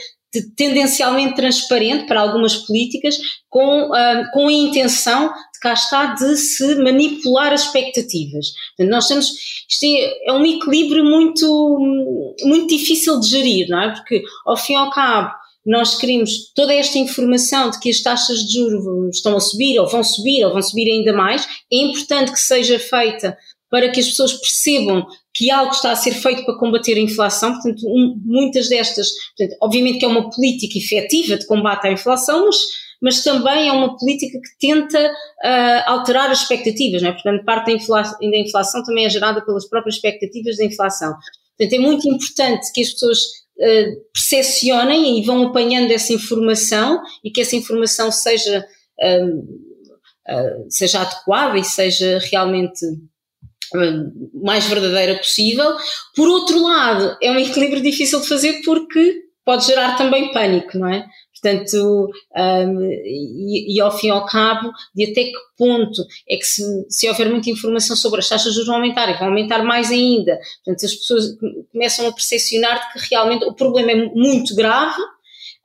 tendencialmente 0.56 1.36
transparente 1.36 2.06
para 2.06 2.22
algumas 2.22 2.56
políticas, 2.56 3.18
com, 3.50 3.90
uh, 3.90 4.32
com 4.34 4.48
a 4.48 4.52
intenção 4.52 5.28
de 5.28 5.60
cá 5.62 5.74
está 5.74 6.14
de 6.16 6.36
se 6.36 6.76
manipular 6.76 7.54
as 7.54 7.64
expectativas. 7.64 8.48
Portanto, 8.76 8.92
nós 8.92 9.08
temos, 9.08 9.32
isto 9.70 9.84
é, 9.86 10.30
é, 10.30 10.34
um 10.34 10.46
equilíbrio 10.46 11.04
muito, 11.06 11.80
muito 12.44 12.68
difícil 12.68 13.20
de 13.20 13.28
gerir, 13.28 13.68
não 13.70 13.82
é? 13.82 13.94
Porque, 13.94 14.24
ao 14.46 14.58
fim 14.58 14.74
e 14.74 14.78
ao 14.78 14.90
cabo, 14.92 15.32
nós 15.66 15.96
queremos 15.96 16.52
toda 16.54 16.74
esta 16.74 16.98
informação 16.98 17.70
de 17.70 17.80
que 17.80 17.90
as 17.90 18.02
taxas 18.02 18.40
de 18.40 18.54
juros 18.54 19.16
estão 19.16 19.38
a 19.38 19.40
subir, 19.40 19.80
ou 19.80 19.88
vão 19.88 20.04
subir, 20.04 20.44
ou 20.44 20.52
vão 20.52 20.62
subir 20.62 20.92
ainda 20.92 21.14
mais, 21.14 21.48
é 21.72 21.78
importante 21.78 22.32
que 22.32 22.40
seja 22.40 22.78
feita 22.78 23.38
para 23.74 23.90
que 23.90 24.00
as 24.00 24.10
pessoas 24.10 24.34
percebam 24.34 25.04
que 25.34 25.50
algo 25.50 25.72
está 25.72 25.92
a 25.92 25.96
ser 25.96 26.12
feito 26.12 26.46
para 26.46 26.60
combater 26.60 26.94
a 26.94 27.00
inflação, 27.00 27.54
portanto, 27.54 27.82
um, 27.88 28.22
muitas 28.24 28.70
destas, 28.70 29.10
portanto, 29.36 29.58
obviamente 29.64 29.98
que 29.98 30.06
é 30.06 30.08
uma 30.08 30.30
política 30.30 30.78
efetiva 30.78 31.38
de 31.38 31.48
combate 31.48 31.88
à 31.88 31.92
inflação, 31.92 32.46
mas, 32.46 32.58
mas 33.02 33.24
também 33.24 33.70
é 33.70 33.72
uma 33.72 33.98
política 33.98 34.38
que 34.40 34.68
tenta 34.68 35.04
uh, 35.10 35.90
alterar 35.90 36.30
as 36.30 36.44
expectativas, 36.44 37.02
não 37.02 37.10
é? 37.10 37.14
portanto, 37.14 37.44
parte 37.46 37.66
da 37.66 37.72
inflação, 37.72 38.20
da 38.20 38.38
inflação 38.38 38.84
também 38.84 39.06
é 39.06 39.10
gerada 39.10 39.44
pelas 39.44 39.68
próprias 39.68 39.96
expectativas 39.96 40.58
da 40.58 40.66
inflação. 40.66 41.12
Portanto, 41.58 41.74
é 41.74 41.80
muito 41.80 42.08
importante 42.08 42.72
que 42.72 42.82
as 42.84 42.92
pessoas 42.92 43.18
uh, 43.18 44.04
percepcionem 44.14 45.20
e 45.20 45.26
vão 45.26 45.48
apanhando 45.48 45.90
essa 45.90 46.14
informação 46.14 47.02
e 47.24 47.32
que 47.32 47.42
essa 47.42 47.56
informação 47.56 48.12
seja, 48.12 48.64
uh, 49.02 49.40
uh, 50.32 50.66
seja 50.70 51.02
adequada 51.02 51.58
e 51.58 51.64
seja 51.64 52.20
realmente 52.30 52.86
mais 54.34 54.66
verdadeira 54.66 55.16
possível. 55.18 55.76
Por 56.16 56.28
outro 56.28 56.62
lado, 56.62 57.18
é 57.22 57.32
um 57.32 57.40
equilíbrio 57.40 57.82
difícil 57.82 58.22
de 58.22 58.28
fazer 58.28 58.62
porque 58.64 59.24
pode 59.46 59.66
gerar 59.66 59.98
também 59.98 60.32
pânico, 60.32 60.78
não 60.78 60.88
é? 60.88 61.06
Portanto, 61.44 62.10
um, 62.38 62.82
e, 63.04 63.76
e, 63.76 63.82
ao 63.82 63.92
fim 63.92 64.08
e 64.08 64.12
ao 64.12 64.26
cabo, 64.26 64.72
de 64.96 65.12
até 65.12 65.26
que 65.26 65.38
ponto 65.58 66.02
é 66.30 66.38
que 66.38 66.46
se, 66.46 66.64
se 66.90 67.10
houver 67.10 67.30
muita 67.30 67.50
informação 67.50 67.98
sobre 67.98 68.22
as 68.22 68.30
taxas 68.30 68.54
de 68.54 68.54
juros 68.54 68.68
vão 68.68 68.78
aumentar 68.78 69.10
e 69.10 69.18
vão 69.18 69.28
aumentar 69.28 69.62
mais 69.62 69.92
ainda. 69.92 70.40
Portanto, 70.64 70.86
as 70.86 70.96
pessoas 70.96 71.26
começam 71.72 72.08
a 72.08 72.14
percepcionar 72.14 72.94
que 72.94 73.00
realmente 73.12 73.44
o 73.44 73.54
problema 73.54 73.92
é 73.92 74.06
muito 74.16 74.56
grave 74.56 75.02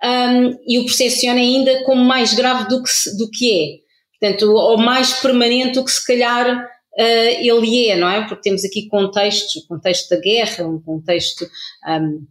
um, 0.03 0.59
e 0.66 0.81
o 0.81 0.85
percepcionam 0.85 1.40
ainda 1.40 1.85
como 1.85 2.05
mais 2.05 2.35
grave 2.35 2.68
do 2.68 2.83
que, 2.83 2.90
do 3.16 3.31
que 3.31 3.53
é. 3.53 3.88
Portanto, 4.18 4.51
ou 4.53 4.79
mais 4.79 5.12
permanente 5.21 5.75
do 5.75 5.85
que 5.85 5.92
se 5.92 6.05
calhar 6.05 6.68
ele 7.00 7.88
é, 7.88 7.96
não 7.96 8.08
é? 8.08 8.26
Porque 8.26 8.42
temos 8.42 8.64
aqui 8.64 8.88
contextos, 8.88 9.62
o 9.62 9.68
contexto 9.68 10.11
da 10.11 10.20
guerra, 10.20 10.66
um 10.66 10.80
contexto 10.80 11.48
um, 11.87 12.26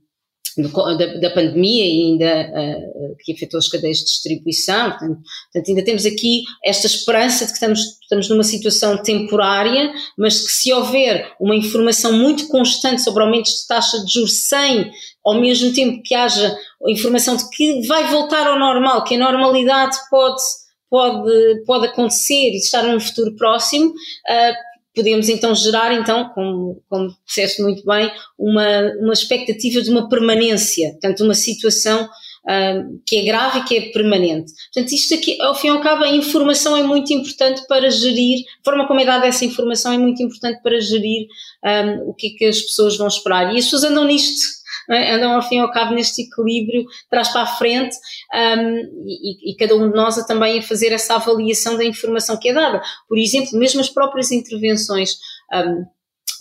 da, 0.58 1.20
da, 1.20 1.30
pandemia 1.30 1.84
ainda 1.84 2.50
uh, 2.50 3.16
que 3.20 3.34
afetou 3.34 3.60
as 3.60 3.68
cadeias 3.68 4.00
de 4.00 4.06
distribuição. 4.06 4.90
Portanto, 4.90 5.20
portanto, 5.52 5.70
ainda 5.70 5.86
temos 5.86 6.06
aqui 6.06 6.44
esta 6.66 6.88
esperança 6.88 7.46
de 7.46 7.52
que 7.52 7.58
estamos, 7.58 7.80
estamos 8.02 8.30
numa 8.30 8.44
situação 8.44 8.98
temporária, 8.98 9.94
mas 10.18 10.46
que 10.46 10.52
se 10.52 10.74
houver 10.74 11.32
uma 11.40 11.56
informação 11.56 12.14
muito 12.14 12.48
constante 12.48 13.04
sobre 13.04 13.24
aumentos 13.24 13.62
de 13.62 13.68
taxa 13.68 14.04
de 14.04 14.12
juros 14.12 14.34
sem 14.34 14.92
ao 15.24 15.40
mesmo 15.40 15.74
tempo 15.74 16.02
que 16.04 16.16
haja 16.16 16.58
informação 16.88 17.36
de 17.36 17.50
que 17.50 17.86
vai 17.86 18.10
voltar 18.10 18.48
ao 18.48 18.58
normal, 18.58 19.04
que 19.04 19.16
a 19.16 19.20
normalidade 19.20 19.98
pode, 20.10 20.42
pode, 20.90 21.64
pode 21.66 21.88
acontecer 21.88 22.52
e 22.52 22.58
estar 22.58 22.84
num 22.84 23.00
futuro 23.00 23.36
próximo, 23.36 23.90
uh, 23.90 24.68
podemos 24.96 25.30
então 25.30 25.54
gerar, 25.54 25.94
então, 25.94 26.30
como, 26.30 26.82
como 26.90 27.16
disseste 27.26 27.62
muito 27.62 27.86
bem, 27.86 28.12
uma, 28.38 28.82
uma 29.00 29.14
expectativa 29.14 29.82
de 29.82 29.92
uma 29.92 30.10
permanência, 30.10 30.92
portanto, 30.92 31.24
uma 31.24 31.36
situação 31.36 32.04
uh, 32.04 33.02
que 33.06 33.18
é 33.18 33.24
grave 33.24 33.60
e 33.60 33.64
que 33.64 33.78
é 33.78 33.82
permanente. 33.92 34.52
Portanto, 34.74 34.94
isto 34.94 35.14
aqui, 35.14 35.40
ao 35.40 35.54
fim 35.54 35.68
e 35.68 35.70
ao 35.70 35.82
cabo, 35.82 36.04
a 36.04 36.10
informação 36.10 36.76
é 36.76 36.82
muito 36.82 37.14
importante 37.14 37.62
para 37.68 37.90
gerir, 37.92 38.44
a 38.62 38.66
forma 38.66 38.88
como 38.88 39.00
é 39.00 39.06
dada 39.06 39.28
essa 39.28 39.46
informação 39.46 39.92
é 39.94 39.98
muito 39.98 40.22
importante 40.24 40.62
para 40.64 40.80
gerir 40.82 41.28
um, 41.64 41.70
ah, 41.70 42.00
o 42.08 42.14
que 42.14 42.28
é 42.28 42.30
que 42.38 42.46
as 42.46 42.62
pessoas 42.62 42.98
vão 42.98 43.08
esperar. 43.08 43.54
E 43.54 43.58
as 43.60 43.66
pessoas 43.66 43.84
andam 43.84 44.06
nisto 44.06 44.58
é? 44.90 45.14
andam 45.14 45.34
ao 45.34 45.42
fim 45.42 45.56
e 45.56 45.60
ao 45.60 45.72
cabo 45.72 45.94
neste 45.94 46.24
equilíbrio, 46.24 46.86
trás 47.10 47.30
para 47.30 47.42
a 47.42 47.46
frente, 47.46 47.96
um, 48.34 48.78
e, 49.06 49.52
e, 49.52 49.56
cada 49.56 49.76
um 49.76 49.90
de 49.90 49.96
nós 49.96 50.18
a 50.18 50.26
também 50.26 50.60
a 50.60 50.64
fazer 50.64 50.92
essa 50.92 51.16
avaliação 51.16 51.78
da 51.78 51.86
informação 51.86 52.38
que 52.38 52.50
é 52.50 52.54
dada. 52.54 52.82
Por 53.08 53.18
exemplo, 53.18 53.58
mesmo 53.58 53.82
as 53.82 53.90
próprias 53.90 54.32
intervenções. 54.32 55.18
Um, 55.54 55.86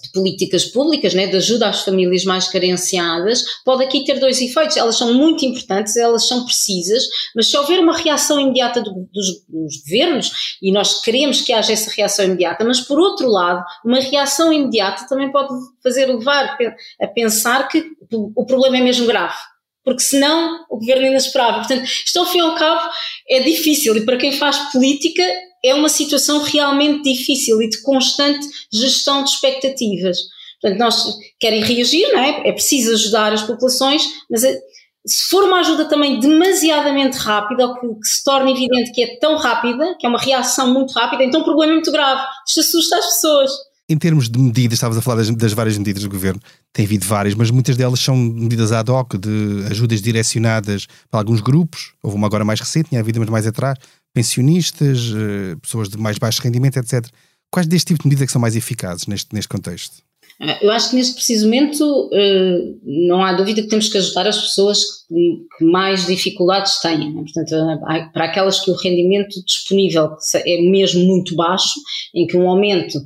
de 0.02 0.12
políticas 0.12 0.64
públicas, 0.64 1.14
né, 1.14 1.26
de 1.26 1.36
ajuda 1.36 1.68
às 1.68 1.82
famílias 1.82 2.24
mais 2.24 2.48
carenciadas, 2.48 3.44
pode 3.64 3.84
aqui 3.84 4.04
ter 4.04 4.18
dois 4.18 4.40
efeitos. 4.40 4.76
Elas 4.76 4.96
são 4.96 5.14
muito 5.14 5.44
importantes, 5.44 5.96
elas 5.96 6.26
são 6.26 6.44
precisas, 6.44 7.04
mas 7.34 7.48
se 7.48 7.56
houver 7.56 7.80
uma 7.80 7.96
reação 7.96 8.38
imediata 8.38 8.80
do, 8.80 9.08
dos, 9.12 9.44
dos, 9.48 9.82
governos, 9.82 10.56
e 10.62 10.72
nós 10.72 11.00
queremos 11.02 11.40
que 11.40 11.52
haja 11.52 11.72
essa 11.72 11.90
reação 11.90 12.24
imediata, 12.24 12.64
mas 12.64 12.80
por 12.80 12.98
outro 12.98 13.28
lado, 13.28 13.64
uma 13.84 14.00
reação 14.00 14.52
imediata 14.52 15.06
também 15.08 15.30
pode 15.30 15.52
fazer 15.82 16.06
levar 16.06 16.56
a 17.00 17.06
pensar 17.06 17.68
que 17.68 17.95
o 18.12 18.46
problema 18.46 18.78
é 18.78 18.80
mesmo 18.80 19.06
grave 19.06 19.36
porque 19.86 20.02
senão 20.02 20.66
o 20.68 20.78
governo 20.78 21.04
ainda 21.04 21.16
esperava. 21.16 21.58
Portanto, 21.58 21.84
isto 21.84 22.18
ao 22.18 22.26
fim 22.26 22.38
e 22.38 22.40
ao 22.40 22.56
cabo 22.56 22.90
é 23.30 23.38
difícil 23.38 23.96
e 23.96 24.04
para 24.04 24.16
quem 24.16 24.32
faz 24.32 24.58
política 24.72 25.22
é 25.64 25.72
uma 25.74 25.88
situação 25.88 26.42
realmente 26.42 27.04
difícil 27.04 27.62
e 27.62 27.68
de 27.68 27.80
constante 27.82 28.44
gestão 28.72 29.22
de 29.22 29.30
expectativas. 29.30 30.18
Portanto, 30.60 30.80
nós 30.80 31.16
querem 31.38 31.62
reagir, 31.62 32.12
não 32.12 32.18
é? 32.18 32.48
É 32.48 32.52
preciso 32.52 32.94
ajudar 32.94 33.32
as 33.32 33.42
populações, 33.42 34.02
mas 34.28 34.42
é, 34.42 34.58
se 35.06 35.28
for 35.28 35.44
uma 35.44 35.60
ajuda 35.60 35.84
também 35.84 36.18
demasiadamente 36.18 37.16
rápida, 37.18 37.66
ou 37.66 37.74
que, 37.78 37.86
que, 37.86 38.08
se 38.08 38.24
torne 38.24 38.50
evidente 38.50 38.90
que 38.90 39.02
é 39.02 39.16
tão 39.18 39.36
rápida, 39.36 39.94
que 40.00 40.06
é 40.06 40.08
uma 40.08 40.18
reação 40.18 40.74
muito 40.74 40.92
rápida, 40.94 41.22
então 41.22 41.42
o 41.42 41.44
problema 41.44 41.72
é 41.72 41.76
muito 41.76 41.92
grave. 41.92 42.22
Isto 42.48 42.60
assusta 42.60 42.98
as 42.98 43.06
pessoas. 43.06 43.52
Em 43.88 43.96
termos 43.96 44.28
de 44.28 44.38
medidas, 44.38 44.74
estavas 44.74 44.98
a 44.98 45.00
falar 45.00 45.18
das, 45.18 45.30
das, 45.30 45.52
várias 45.52 45.78
medidas 45.78 46.02
do 46.02 46.10
governo, 46.10 46.40
tem 46.72 46.84
havido 46.84 47.06
várias, 47.06 47.36
mas 47.36 47.52
muitas 47.52 47.76
delas 47.76 48.00
são 48.00 48.16
medidas 48.16 48.72
ad 48.72 48.90
hoc, 48.90 49.14
de 49.16 49.64
ajudas 49.70 50.02
direcionadas 50.02 50.86
para 51.08 51.20
alguns 51.20 51.40
grupos. 51.40 51.92
Houve 52.02 52.16
uma 52.16 52.26
agora 52.26 52.44
mais 52.44 52.58
recente, 52.58 52.88
tinha 52.88 53.00
havido 53.00 53.20
umas 53.20 53.30
mais 53.30 53.46
atrás, 53.46 53.78
pensionistas, 54.12 55.12
eh, 55.14 55.56
pessoas 55.62 55.88
de 55.88 55.96
mais 55.98 56.18
baixo 56.18 56.42
rendimento, 56.42 56.78
etc. 56.78 57.06
Quais 57.48 57.68
deste 57.68 57.88
tipo 57.88 58.02
de 58.02 58.08
medidas 58.08 58.26
que 58.26 58.32
são 58.32 58.40
mais 58.40 58.56
eficazes 58.56 59.06
neste, 59.06 59.32
neste 59.32 59.48
contexto? 59.48 60.02
Ah, 60.40 60.58
eu 60.60 60.70
acho 60.70 60.90
que 60.90 60.96
neste 60.96 61.14
preciso 61.14 61.46
momento 61.46 62.10
eh, 62.12 62.74
não 62.82 63.24
há 63.24 63.32
dúvida 63.32 63.62
que 63.62 63.68
temos 63.68 63.88
que 63.88 63.96
ajudar 63.96 64.28
as 64.28 64.38
pessoas 64.38 65.06
que 65.08 65.64
mais 65.64 66.06
dificuldades 66.06 66.78
têm. 66.80 67.14
Né? 67.14 67.22
Portanto, 67.22 68.12
para 68.12 68.24
aquelas 68.24 68.60
que 68.60 68.70
o 68.70 68.76
rendimento 68.76 69.42
disponível 69.44 70.10
é 70.34 70.60
mesmo 70.62 71.04
muito 71.06 71.34
baixo, 71.34 71.80
em 72.14 72.26
que 72.26 72.36
um 72.36 72.48
aumento 72.48 72.98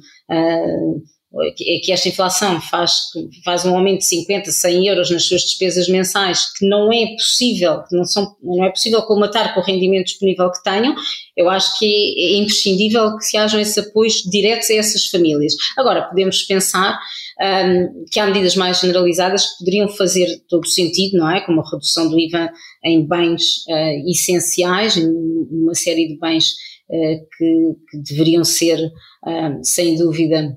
uh, 1.32 1.42
é 1.42 1.78
que 1.78 1.92
esta 1.92 2.08
inflação 2.08 2.60
faz, 2.60 3.10
faz 3.44 3.64
um 3.64 3.74
aumento 3.74 3.98
de 3.98 4.06
50, 4.06 4.50
100 4.50 4.86
euros 4.86 5.10
nas 5.10 5.24
suas 5.24 5.42
despesas 5.42 5.88
mensais, 5.88 6.52
que 6.56 6.66
não 6.66 6.92
é 6.92 7.06
possível, 7.14 7.82
que 7.88 7.96
não, 7.96 8.04
são, 8.04 8.36
não 8.42 8.64
é 8.64 8.70
possível 8.70 9.02
colmatar 9.02 9.54
com 9.54 9.60
o 9.60 9.64
rendimento 9.64 10.06
disponível 10.06 10.50
que 10.50 10.62
tenham, 10.62 10.94
eu 11.36 11.48
acho 11.48 11.78
que 11.78 11.86
é, 11.86 12.34
é 12.34 12.38
imprescindível 12.38 13.16
que 13.16 13.24
se 13.24 13.36
hajam 13.36 13.60
esses 13.60 13.78
apoios 13.78 14.22
diretos 14.30 14.68
a 14.70 14.74
essas 14.74 15.06
famílias. 15.06 15.54
Agora, 15.76 16.02
podemos 16.02 16.42
pensar 16.42 16.98
um, 17.40 18.04
que 18.10 18.20
há 18.20 18.26
medidas 18.26 18.54
mais 18.56 18.80
generalizadas 18.80 19.46
que 19.46 19.58
poderiam 19.58 19.88
fazer 19.88 20.26
todo 20.48 20.64
o 20.64 20.68
sentido, 20.68 21.18
não 21.18 21.30
é? 21.30 21.40
Como 21.40 21.60
a 21.60 21.70
redução 21.70 22.08
do 22.08 22.18
IVA 22.18 22.50
em 22.84 23.06
bens 23.06 23.64
uh, 23.68 24.10
essenciais, 24.10 24.96
em 24.96 25.08
uma 25.50 25.74
série 25.74 26.08
de 26.08 26.18
bens 26.18 26.50
uh, 26.90 27.26
que, 27.36 27.74
que, 27.90 27.98
deveriam 28.02 28.44
ser, 28.44 28.78
uh, 28.78 29.58
sem 29.62 29.96
dúvida, 29.96 30.54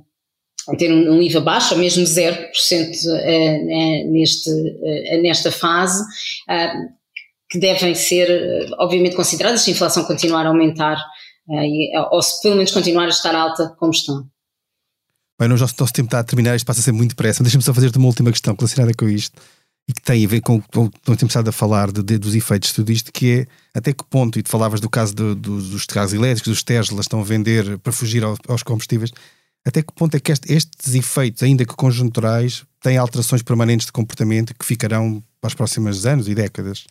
ter 0.78 0.92
um, 0.92 1.22
IVA 1.22 1.42
baixo, 1.42 1.74
ou 1.74 1.80
mesmo 1.80 2.04
0% 2.04 2.26
uh, 2.26 3.66
né, 3.66 4.04
neste, 4.06 4.50
uh, 4.50 5.22
nesta 5.22 5.52
fase, 5.52 6.02
uh, 6.02 6.94
que 7.50 7.60
devem 7.60 7.94
ser, 7.94 8.68
obviamente, 8.80 9.16
consideradas 9.16 9.62
se 9.62 9.70
a 9.70 9.74
inflação 9.74 10.04
continuar 10.06 10.46
a 10.46 10.50
aumentar, 10.50 10.98
ou 12.12 12.22
se 12.22 12.42
pelo 12.42 12.56
menos 12.56 12.72
continuar 12.72 13.06
a 13.06 13.10
estar 13.10 13.36
alta 13.36 13.76
como 13.78 13.92
estão. 13.92 14.26
Bem, 15.40 15.48
nós 15.50 15.62
nosso, 15.62 15.76
nosso 15.80 15.94
tempo 15.94 16.08
está 16.08 16.20
a 16.20 16.24
terminar, 16.24 16.56
isto 16.56 16.66
passa 16.66 16.80
a 16.80 16.84
ser 16.84 16.92
muito 16.92 17.10
depressa. 17.12 17.44
Deixa-me 17.44 17.64
só 17.64 17.72
fazer-te 17.72 17.98
uma 17.98 18.08
última 18.08 18.32
questão 18.32 18.56
relacionada 18.58 18.92
com 18.98 19.08
isto 19.08 19.40
e 19.88 19.94
que 19.94 20.02
tem 20.02 20.24
a 20.24 20.28
ver 20.28 20.42
com 20.42 20.56
o 20.56 20.90
que 20.90 21.18
temos 21.18 21.32
estado 21.32 21.50
a 21.50 21.52
falar 21.52 21.92
de, 21.92 22.02
de, 22.02 22.18
dos 22.18 22.36
efeitos 22.36 22.70
de 22.70 22.76
tudo 22.76 22.92
isto, 22.92 23.12
que 23.12 23.40
é 23.40 23.48
até 23.78 23.92
que 23.92 24.04
ponto, 24.06 24.40
e 24.40 24.44
tu 24.44 24.50
falavas 24.50 24.80
do 24.80 24.90
caso 24.90 25.14
do, 25.14 25.36
do, 25.36 25.62
dos 25.62 25.86
carros 25.86 26.14
elétricos, 26.14 26.52
dos 26.52 26.64
Teslas 26.64 27.06
estão 27.06 27.20
a 27.20 27.24
vender 27.24 27.78
para 27.80 27.92
fugir 27.92 28.24
ao, 28.24 28.38
aos 28.48 28.64
combustíveis, 28.64 29.12
até 29.66 29.82
que 29.82 29.94
ponto 29.94 30.16
é 30.16 30.20
que 30.20 30.32
este, 30.32 30.52
estes 30.52 30.94
efeitos, 30.94 31.42
ainda 31.42 31.66
que 31.66 31.76
conjunturais, 31.76 32.64
têm 32.82 32.98
alterações 32.98 33.42
permanentes 33.42 33.86
de 33.86 33.92
comportamento 33.92 34.54
que 34.54 34.66
ficarão 34.66 35.24
para 35.40 35.48
os 35.48 35.54
próximos 35.54 36.06
anos 36.06 36.28
e 36.28 36.36
décadas? 36.36 36.84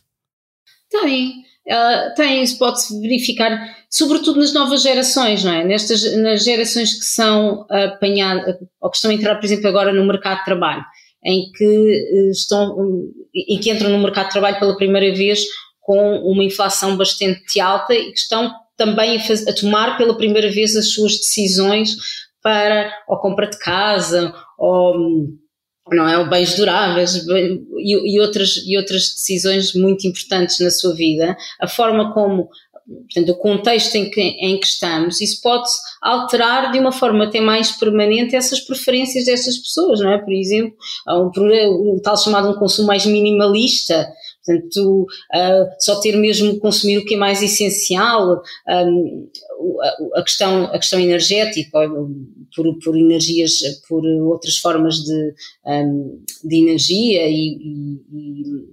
Tem. 0.90 1.42
Uh, 1.68 2.14
tem, 2.16 2.42
isso 2.42 2.58
pode-se 2.58 3.00
verificar, 3.00 3.76
sobretudo 3.88 4.40
nas 4.40 4.52
novas 4.52 4.82
gerações, 4.82 5.44
não 5.44 5.52
é? 5.52 5.64
Nestas, 5.64 6.16
nas 6.16 6.42
gerações 6.42 6.98
que 6.98 7.04
são 7.04 7.66
apanhadas, 7.70 8.56
ou 8.80 8.90
que 8.90 8.96
estão 8.96 9.10
a 9.10 9.14
entrar, 9.14 9.36
por 9.36 9.44
exemplo, 9.44 9.68
agora 9.68 9.92
no 9.92 10.04
mercado 10.04 10.38
de 10.38 10.44
trabalho, 10.44 10.84
em 11.24 11.52
que 11.52 11.64
eh, 11.64 12.30
estão, 12.30 12.76
em 13.32 13.60
que 13.60 13.70
entram 13.70 13.90
no 13.90 14.00
mercado 14.00 14.26
de 14.26 14.32
trabalho 14.32 14.58
pela 14.58 14.76
primeira 14.76 15.14
vez 15.14 15.44
com 15.80 16.16
uma 16.24 16.42
inflação 16.42 16.96
bastante 16.96 17.60
alta 17.60 17.94
e 17.94 18.12
que 18.12 18.18
estão 18.18 18.52
também 18.76 19.16
a, 19.16 19.50
a 19.50 19.54
tomar 19.54 19.96
pela 19.96 20.16
primeira 20.16 20.50
vez 20.50 20.74
as 20.76 20.88
suas 20.88 21.12
decisões 21.12 21.96
para 22.42 22.92
ou 23.08 23.18
compra 23.18 23.48
de 23.48 23.58
casa 23.58 24.34
ou 24.58 24.94
não 25.90 26.08
é, 26.08 26.16
ou 26.18 26.28
bens 26.28 26.54
duráveis 26.54 27.16
e, 27.16 28.14
e, 28.14 28.20
outras, 28.20 28.56
e 28.64 28.76
outras 28.76 29.14
decisões 29.14 29.74
muito 29.74 30.06
importantes 30.06 30.60
na 30.60 30.70
sua 30.70 30.94
vida, 30.94 31.36
a 31.60 31.66
forma 31.66 32.12
como 32.12 32.48
portanto, 32.86 33.30
o 33.30 33.38
contexto 33.38 33.94
em 33.96 34.10
que, 34.10 34.20
em 34.20 34.58
que 34.58 34.66
estamos, 34.66 35.20
isso 35.20 35.40
pode 35.40 35.68
alterar 36.00 36.72
de 36.72 36.78
uma 36.78 36.92
forma 36.92 37.24
até 37.24 37.40
mais 37.40 37.72
permanente 37.72 38.36
essas 38.36 38.60
preferências 38.60 39.24
destas 39.24 39.56
pessoas, 39.58 40.00
não 40.00 40.12
é? 40.12 40.18
Por 40.18 40.32
exemplo, 40.32 40.74
um, 41.08 41.96
o 41.96 42.00
tal 42.02 42.16
chamado 42.16 42.50
um 42.50 42.58
consumo 42.58 42.88
mais 42.88 43.06
minimalista, 43.06 44.12
Portanto, 44.44 45.06
uh, 45.34 45.68
só 45.78 46.00
ter 46.00 46.16
mesmo 46.16 46.58
consumir 46.58 46.98
o 46.98 47.04
que 47.04 47.14
é 47.14 47.18
mais 47.18 47.42
essencial, 47.42 48.42
um, 48.68 49.28
a, 50.14 50.22
questão, 50.22 50.64
a 50.64 50.78
questão 50.78 50.98
energética, 50.98 51.88
por, 52.54 52.78
por 52.80 52.96
energias, 52.96 53.60
por 53.88 54.04
outras 54.04 54.58
formas 54.58 54.96
de, 54.96 55.34
um, 55.66 56.22
de 56.44 56.56
energia 56.56 57.28
e, 57.28 57.56
e, 58.12 58.72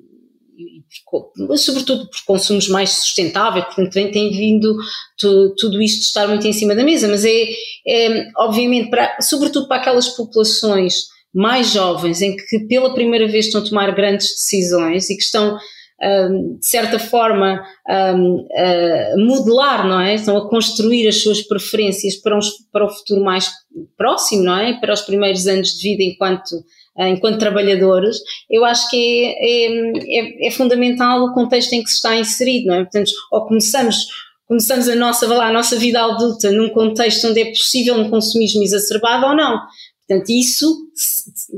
e, 0.58 1.58
sobretudo 1.58 2.10
por 2.10 2.25
consumos 2.25 2.67
mais 2.67 2.89
sustentáveis, 2.89 3.65
portanto 3.65 3.93
tem, 3.93 4.12
tem 4.12 4.32
vindo 4.32 4.75
tu, 5.17 5.55
tudo 5.55 5.82
isto 5.82 6.01
estar 6.01 6.27
muito 6.27 6.45
em 6.47 6.53
cima 6.53 6.75
da 6.75 6.84
mesa, 6.84 7.08
mas 7.08 7.23
é, 7.23 7.43
é 7.88 8.27
obviamente, 8.38 8.89
para, 8.89 9.21
sobretudo 9.21 9.67
para 9.67 9.77
aquelas 9.77 10.10
populações 10.10 11.08
mais 11.33 11.71
jovens 11.71 12.21
em 12.21 12.35
que 12.35 12.59
pela 12.67 12.93
primeira 12.93 13.27
vez 13.27 13.45
estão 13.45 13.61
a 13.61 13.65
tomar 13.65 13.93
grandes 13.93 14.29
decisões 14.29 15.09
e 15.09 15.15
que 15.15 15.23
estão 15.23 15.57
um, 16.01 16.57
de 16.57 16.65
certa 16.65 16.97
forma 16.97 17.61
um, 17.87 18.47
a 18.55 19.17
modelar, 19.17 19.87
não 19.87 19.99
é? 19.99 20.15
Estão 20.15 20.37
a 20.37 20.49
construir 20.49 21.07
as 21.07 21.21
suas 21.21 21.41
preferências 21.41 22.15
para, 22.15 22.37
um, 22.37 22.39
para 22.71 22.85
o 22.85 22.89
futuro 22.89 23.21
mais 23.23 23.51
próximo, 23.97 24.43
não 24.43 24.57
é? 24.57 24.79
Para 24.79 24.93
os 24.93 25.01
primeiros 25.01 25.45
anos 25.47 25.77
de 25.77 25.89
vida 25.89 26.03
enquanto 26.03 26.63
enquanto 27.07 27.39
trabalhadores, 27.39 28.17
eu 28.49 28.65
acho 28.65 28.89
que 28.89 28.97
é, 28.97 29.67
é, 29.67 30.47
é, 30.47 30.47
é, 30.47 30.51
fundamental 30.51 31.23
o 31.23 31.33
contexto 31.33 31.71
em 31.73 31.81
que 31.81 31.89
se 31.89 31.95
está 31.95 32.15
inserido, 32.15 32.67
não 32.67 32.75
é? 32.75 32.83
Portanto, 32.83 33.11
ou 33.31 33.47
começamos, 33.47 34.07
começamos 34.45 34.89
a 34.89 34.95
nossa, 34.95 35.27
lá, 35.27 35.47
a 35.47 35.53
nossa 35.53 35.77
vida 35.77 36.01
adulta 36.01 36.51
num 36.51 36.69
contexto 36.69 37.27
onde 37.27 37.41
é 37.41 37.45
possível 37.45 37.95
um 37.95 38.09
consumismo 38.09 38.63
exacerbado 38.63 39.27
ou 39.27 39.35
não. 39.35 39.61
Portanto, 40.10 40.30
isso, 40.32 40.89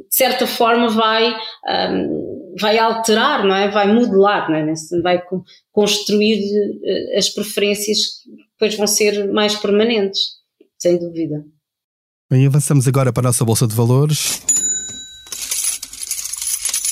de 0.10 0.14
certa 0.14 0.46
forma, 0.46 0.90
vai 0.90 1.34
um, 1.94 2.54
vai 2.60 2.78
alterar, 2.78 3.46
não 3.46 3.56
é? 3.56 3.72
Vai 3.72 3.94
modelar, 3.94 4.50
não 4.50 4.58
é? 4.58 4.74
Vai 5.02 5.22
construir 5.72 6.44
uh, 6.44 7.18
as 7.18 7.30
preferências 7.30 8.22
que 8.22 8.30
depois 8.52 8.76
vão 8.76 8.88
ser 8.88 9.32
mais 9.32 9.56
permanentes, 9.56 10.20
sem 10.78 11.00
dúvida. 11.00 11.46
Bem, 12.30 12.46
avançamos 12.46 12.90
agora 12.90 13.14
para 13.14 13.22
a 13.22 13.30
nossa 13.30 13.46
Bolsa 13.46 13.66
de 13.66 13.74
Valores. 13.74 14.42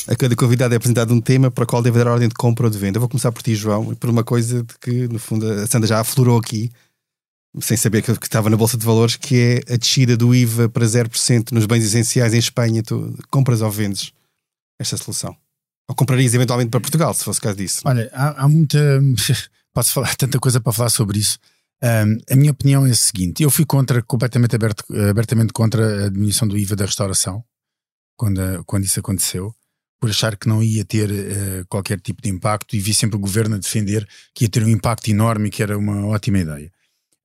A 0.08 0.15
cada 0.15 0.34
convidado 0.38 0.74
é 0.74 0.78
apresentado 0.78 1.13
um 1.13 1.19
tema 1.19 1.52
para 1.52 1.65
o 1.65 1.67
qual 1.67 1.84
deve 1.84 2.00
dar 2.00 2.10
ordem 2.10 2.30
de 2.30 2.36
compra 2.36 2.67
ou 2.67 2.72
de 2.72 2.78
venda. 2.78 2.95
Eu 2.98 3.02
vou 3.02 3.10
começar 3.10 3.34
por 3.34 3.43
ti, 3.43 3.54
João, 3.54 3.91
e 3.91 3.95
por 3.95 4.10
uma 4.10 4.24
coisa 4.24 4.63
de 4.63 4.80
que, 4.80 5.10
no 5.10 5.19
fundo, 5.19 5.45
a 5.45 5.67
Sandra 5.67 5.88
já 5.88 6.00
aflorou 6.00 6.39
aqui, 6.39 6.72
sem 7.59 7.75
saber 7.75 8.01
que, 8.01 8.15
que 8.17 8.25
estava 8.25 8.49
na 8.49 8.57
Bolsa 8.57 8.77
de 8.77 8.85
Valores, 8.85 9.15
que 9.15 9.62
é 9.67 9.73
a 9.73 9.77
descida 9.77 10.15
do 10.15 10.33
IVA 10.33 10.69
para 10.69 10.85
0% 10.85 11.51
nos 11.51 11.65
bens 11.65 11.83
essenciais 11.83 12.33
em 12.33 12.38
Espanha. 12.38 12.83
Tu 12.83 13.17
compras 13.29 13.62
ou 13.62 13.71
vendes 13.71 14.13
esta 14.79 14.97
solução? 14.97 15.35
Ou 15.88 15.95
comprarias 15.95 16.33
eventualmente 16.33 16.69
para 16.69 16.79
Portugal, 16.79 17.13
se 17.13 17.23
fosse 17.23 17.39
o 17.39 17.41
caso 17.41 17.57
disso? 17.57 17.81
Olha, 17.85 18.09
há, 18.13 18.43
há 18.43 18.47
muita. 18.47 18.77
Posso 19.73 19.93
falar 19.93 20.15
tanta 20.15 20.39
coisa 20.39 20.59
para 20.59 20.73
falar 20.73 20.89
sobre 20.89 21.19
isso. 21.19 21.39
Um, 21.81 22.17
a 22.33 22.35
minha 22.35 22.51
opinião 22.51 22.85
é 22.85 22.91
a 22.91 22.95
seguinte: 22.95 23.41
eu 23.41 23.49
fui 23.49 23.65
contra, 23.65 24.01
completamente 24.01 24.55
aberto, 24.55 24.83
abertamente 25.09 25.53
contra 25.53 26.05
a 26.05 26.09
diminuição 26.09 26.47
do 26.47 26.57
IVA 26.57 26.75
da 26.75 26.85
restauração, 26.85 27.43
quando, 28.15 28.63
quando 28.65 28.83
isso 28.83 28.99
aconteceu 28.99 29.53
por 29.99 30.09
achar 30.09 30.38
que 30.38 30.47
não 30.47 30.63
ia 30.63 30.85
ter 30.85 31.09
uh, 31.12 31.65
qualquer 31.67 31.99
tipo 31.99 32.21
de 32.21 32.29
impacto 32.29 32.75
e 32.75 32.79
vi 32.79 32.93
sempre 32.93 33.17
o 33.17 33.19
governo 33.19 33.55
a 33.55 33.59
defender 33.59 34.07
que 34.33 34.45
ia 34.45 34.49
ter 34.49 34.63
um 34.63 34.69
impacto 34.69 35.09
enorme 35.09 35.49
e 35.49 35.51
que 35.51 35.62
era 35.62 35.77
uma 35.77 36.05
ótima 36.07 36.39
ideia. 36.39 36.71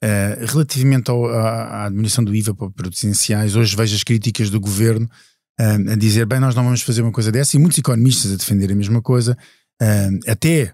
Uh, 0.03 0.45
relativamente 0.47 1.11
ao, 1.11 1.25
à, 1.27 1.85
à, 1.85 1.89
diminuição 1.89 2.23
do 2.23 2.35
IVA 2.35 2.55
para 2.55 2.71
produtos 2.71 3.03
essenciais, 3.03 3.57
hoje 3.57 3.75
vejo 3.75 3.97
as 3.97 4.05
críticas 4.05 4.51
do 4.51 4.61
governo 4.61 5.09
uh, 5.59 5.93
a 5.93 5.95
dizer: 5.97 6.27
bem, 6.27 6.41
nós 6.41 6.55
não 6.55 6.65
vamos 6.65 6.83
fazer 6.83 7.03
uma 7.03 7.13
coisa 7.13 7.33
dessa, 7.33 7.57
e 7.57 7.59
muitos 7.59 7.79
economistas 7.79 8.33
a 8.33 8.37
defender 8.37 8.71
a 8.71 8.75
mesma 8.75 9.01
coisa, 9.01 9.37
até 10.27 10.73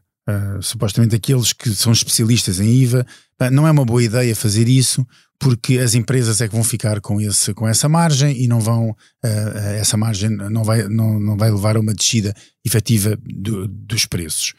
supostamente 0.61 1.16
aqueles 1.16 1.52
que 1.52 1.70
são 1.70 1.90
especialistas 1.90 2.61
em 2.61 2.68
IVA, 2.83 3.04
não 3.50 3.66
é 3.66 3.70
uma 3.70 3.85
boa 3.85 4.02
ideia 4.02 4.37
fazer 4.37 4.68
isso, 4.68 5.04
porque 5.40 5.78
as 5.78 5.94
empresas 5.94 6.42
é 6.42 6.46
que 6.46 6.54
vão 6.54 6.62
ficar 6.62 7.00
com, 7.00 7.18
esse, 7.18 7.54
com 7.54 7.66
essa 7.66 7.88
margem 7.88 8.38
e 8.42 8.46
não 8.46 8.61
vão, 8.61 8.90
uh, 8.90 9.59
essa 9.78 9.96
margem 9.96 10.28
não 10.28 10.62
vai, 10.62 10.87
não, 10.87 11.18
não 11.18 11.37
vai 11.37 11.50
levar 11.50 11.76
a 11.76 11.80
uma 11.80 11.94
descida 11.94 12.35
efetiva 12.64 13.18
do, 13.24 13.66
dos 13.66 14.04
preços. 14.04 14.52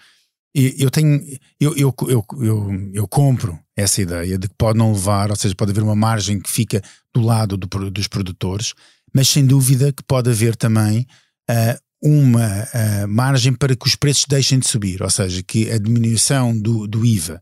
Eu 0.53 0.91
tenho, 0.91 1.21
eu, 1.59 1.75
eu, 1.77 1.95
eu, 2.09 2.25
eu, 2.41 2.91
eu 2.93 3.07
compro 3.07 3.57
essa 3.75 4.01
ideia 4.01 4.37
de 4.37 4.49
que 4.49 4.55
pode 4.57 4.77
não 4.77 4.91
levar, 4.91 5.29
ou 5.29 5.35
seja, 5.35 5.55
pode 5.55 5.71
haver 5.71 5.83
uma 5.83 5.95
margem 5.95 6.41
que 6.41 6.51
fica 6.51 6.81
do 7.13 7.21
lado 7.21 7.55
do, 7.55 7.67
dos 7.89 8.07
produtores, 8.07 8.73
mas 9.13 9.29
sem 9.29 9.45
dúvida 9.45 9.93
que 9.93 10.03
pode 10.03 10.29
haver 10.29 10.57
também 10.57 11.07
uh, 11.49 11.79
uma 12.01 12.63
uh, 12.63 13.07
margem 13.07 13.53
para 13.53 13.75
que 13.75 13.87
os 13.87 13.95
preços 13.95 14.25
deixem 14.27 14.59
de 14.59 14.67
subir, 14.67 15.01
ou 15.01 15.09
seja, 15.09 15.41
que 15.41 15.71
a 15.71 15.77
diminuição 15.77 16.57
do, 16.59 16.85
do 16.85 17.05
IVA 17.05 17.41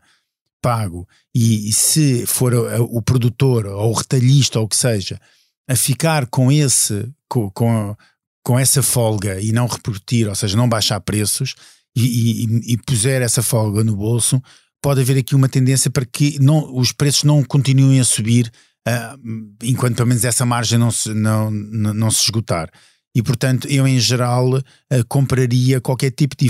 pago 0.62 1.08
e, 1.34 1.70
e 1.70 1.74
se 1.74 2.26
for 2.28 2.54
o, 2.54 2.98
o 2.98 3.02
produtor 3.02 3.66
ou 3.66 3.92
o 3.92 3.94
retalhista 3.94 4.60
ou 4.60 4.66
o 4.66 4.68
que 4.68 4.76
seja 4.76 5.20
a 5.68 5.76
ficar 5.76 6.28
com 6.28 6.52
esse 6.52 7.10
com, 7.30 7.50
com, 7.52 7.96
com 8.44 8.60
essa 8.60 8.84
folga 8.84 9.40
e 9.40 9.52
não 9.52 9.68
repercutir, 9.68 10.28
ou 10.28 10.36
seja, 10.36 10.58
não 10.58 10.68
baixar 10.68 11.00
preços 11.00 11.56
e, 11.96 12.44
e, 12.46 12.74
e, 12.74 12.78
puser 12.78 13.22
essa 13.22 13.42
folga 13.42 13.84
no 13.84 13.96
bolso, 13.96 14.42
pode 14.82 15.02
haver 15.02 15.18
aqui 15.18 15.36
uma 15.36 15.50
tendência 15.50 15.90
para 15.90 16.06
que 16.06 16.40
não, 16.40 16.76
os 16.76 16.92
preços 16.92 17.24
não 17.24 17.44
continuem 17.44 18.00
a 18.00 18.06
subir 18.06 18.52
uh, 18.88 19.56
enquanto 19.64 19.98
pelo 19.98 20.08
menos 20.08 20.24
essa 20.24 20.46
margem 20.46 20.78
não 20.78 20.92
se, 20.92 21.14
não, 21.14 21.52
não, 21.52 21.94
não 21.94 22.12
se 22.12 22.24
esgotar 22.24 22.70
e, 23.16 23.24
portanto, 23.24 23.68
eu 23.68 23.88
em 23.88 24.00
geral 24.00 24.58
uh, 24.58 24.64
compraria 25.08 25.82
qualquer 25.82 26.12
tipo 26.12 26.36
de, 26.38 26.48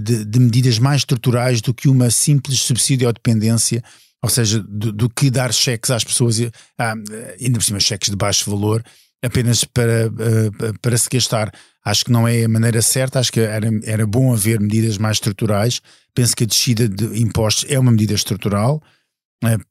de, 0.00 0.24
de, 0.24 0.38
medidas 0.38 0.78
mais 0.78 1.00
estruturais 1.00 1.60
do 1.60 1.72
que 1.72 1.88
uma 1.88 2.10
simples 2.10 2.60
subsídio 2.60 3.06
ou 3.06 3.12
dependência, 3.12 3.82
ou 4.22 4.28
seja, 4.28 4.60
do, 4.60 4.92
do 4.92 5.08
que 5.08 5.30
dar 5.30 5.52
cheques 5.52 5.90
às 5.90 6.04
pessoas, 6.04 6.38
uh, 6.38 6.52
ainda 7.40 7.58
por 7.58 7.64
cima 7.64 7.80
cheques 7.80 8.10
de 8.10 8.16
baixo 8.16 8.50
valor, 8.50 8.84
apenas 9.24 9.64
para, 9.64 10.10
para 10.80 10.98
se 10.98 11.08
gastar. 11.10 11.50
Acho 11.86 12.04
que 12.04 12.10
não 12.10 12.26
é 12.26 12.42
a 12.42 12.48
maneira 12.48 12.82
certa, 12.82 13.20
acho 13.20 13.30
que 13.30 13.38
era, 13.38 13.70
era 13.84 14.04
bom 14.04 14.34
haver 14.34 14.58
medidas 14.58 14.98
mais 14.98 15.18
estruturais. 15.18 15.80
Penso 16.12 16.34
que 16.34 16.42
a 16.42 16.46
descida 16.46 16.88
de 16.88 17.22
impostos 17.22 17.64
é 17.68 17.78
uma 17.78 17.92
medida 17.92 18.12
estrutural. 18.12 18.82
Uh, 19.44 19.64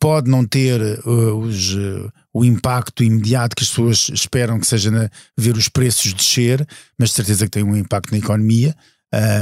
pode 0.00 0.28
não 0.28 0.44
ter 0.44 0.80
uh, 1.06 1.38
os, 1.38 1.72
uh, 1.74 2.12
o 2.34 2.44
impacto 2.44 3.04
imediato 3.04 3.54
que 3.54 3.62
as 3.62 3.68
pessoas 3.68 4.10
esperam 4.12 4.58
que 4.58 4.66
seja 4.66 4.90
na, 4.90 5.08
ver 5.38 5.56
os 5.56 5.68
preços 5.68 6.12
descer, 6.12 6.66
mas 6.98 7.10
de 7.10 7.14
certeza 7.14 7.44
que 7.44 7.52
tem 7.52 7.62
um 7.62 7.76
impacto 7.76 8.10
na 8.10 8.18
economia 8.18 8.74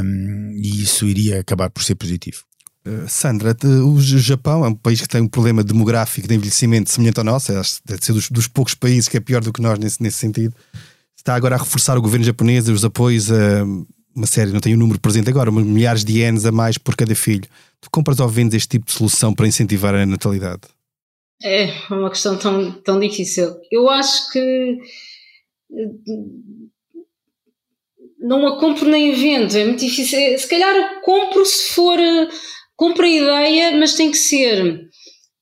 um, 0.05 0.53
e 0.57 0.83
isso 0.83 1.07
iria 1.07 1.41
acabar 1.41 1.71
por 1.71 1.83
ser 1.83 1.95
positivo. 1.95 2.45
Uh, 2.87 3.09
Sandra, 3.09 3.57
o 3.83 3.99
Japão 3.99 4.63
é 4.63 4.69
um 4.69 4.75
país 4.75 5.01
que 5.01 5.09
tem 5.09 5.23
um 5.23 5.29
problema 5.29 5.65
demográfico 5.65 6.29
de 6.29 6.35
envelhecimento 6.35 6.91
semelhante 6.91 7.19
ao 7.19 7.25
nosso, 7.25 7.51
deve 7.87 8.05
ser 8.05 8.13
dos, 8.13 8.29
dos 8.29 8.47
poucos 8.47 8.75
países 8.75 9.09
que 9.09 9.17
é 9.17 9.21
pior 9.21 9.43
do 9.43 9.53
que 9.53 9.63
nós 9.63 9.79
nesse, 9.79 10.03
nesse 10.03 10.19
sentido. 10.19 10.55
Está 11.21 11.35
agora 11.35 11.55
a 11.55 11.59
reforçar 11.59 11.99
o 11.99 12.01
governo 12.01 12.25
japonês 12.25 12.67
os 12.67 12.83
apoios 12.83 13.31
a 13.31 13.63
uma 14.17 14.27
série, 14.27 14.53
não 14.53 14.59
tenho 14.59 14.75
o 14.75 14.79
número 14.79 14.99
presente 14.99 15.29
agora, 15.29 15.53
milhares 15.53 16.03
de 16.03 16.19
ienes 16.19 16.47
a 16.47 16.51
mais 16.51 16.79
por 16.79 16.97
cada 16.97 17.15
filho. 17.15 17.47
Tu 17.79 17.91
compras 17.91 18.21
ou 18.21 18.27
vendes 18.27 18.55
este 18.55 18.71
tipo 18.71 18.87
de 18.87 18.93
solução 18.93 19.35
para 19.35 19.47
incentivar 19.47 19.95
a 19.95 20.07
natalidade? 20.07 20.63
É 21.43 21.75
uma 21.91 22.09
questão 22.09 22.39
tão, 22.39 22.73
tão 22.73 22.99
difícil. 22.99 23.55
Eu 23.71 23.91
acho 23.91 24.33
que 24.33 24.79
não 28.19 28.47
a 28.47 28.59
compro 28.59 28.89
nem 28.89 29.13
vendo, 29.13 29.55
é 29.55 29.67
muito 29.67 29.81
difícil. 29.81 30.19
Se 30.39 30.49
calhar 30.49 31.03
compro 31.03 31.45
se 31.45 31.75
for, 31.75 31.99
compro 32.75 33.05
a 33.05 33.09
ideia, 33.09 33.79
mas 33.79 33.93
tem 33.93 34.11
que 34.11 34.17
ser 34.17 34.89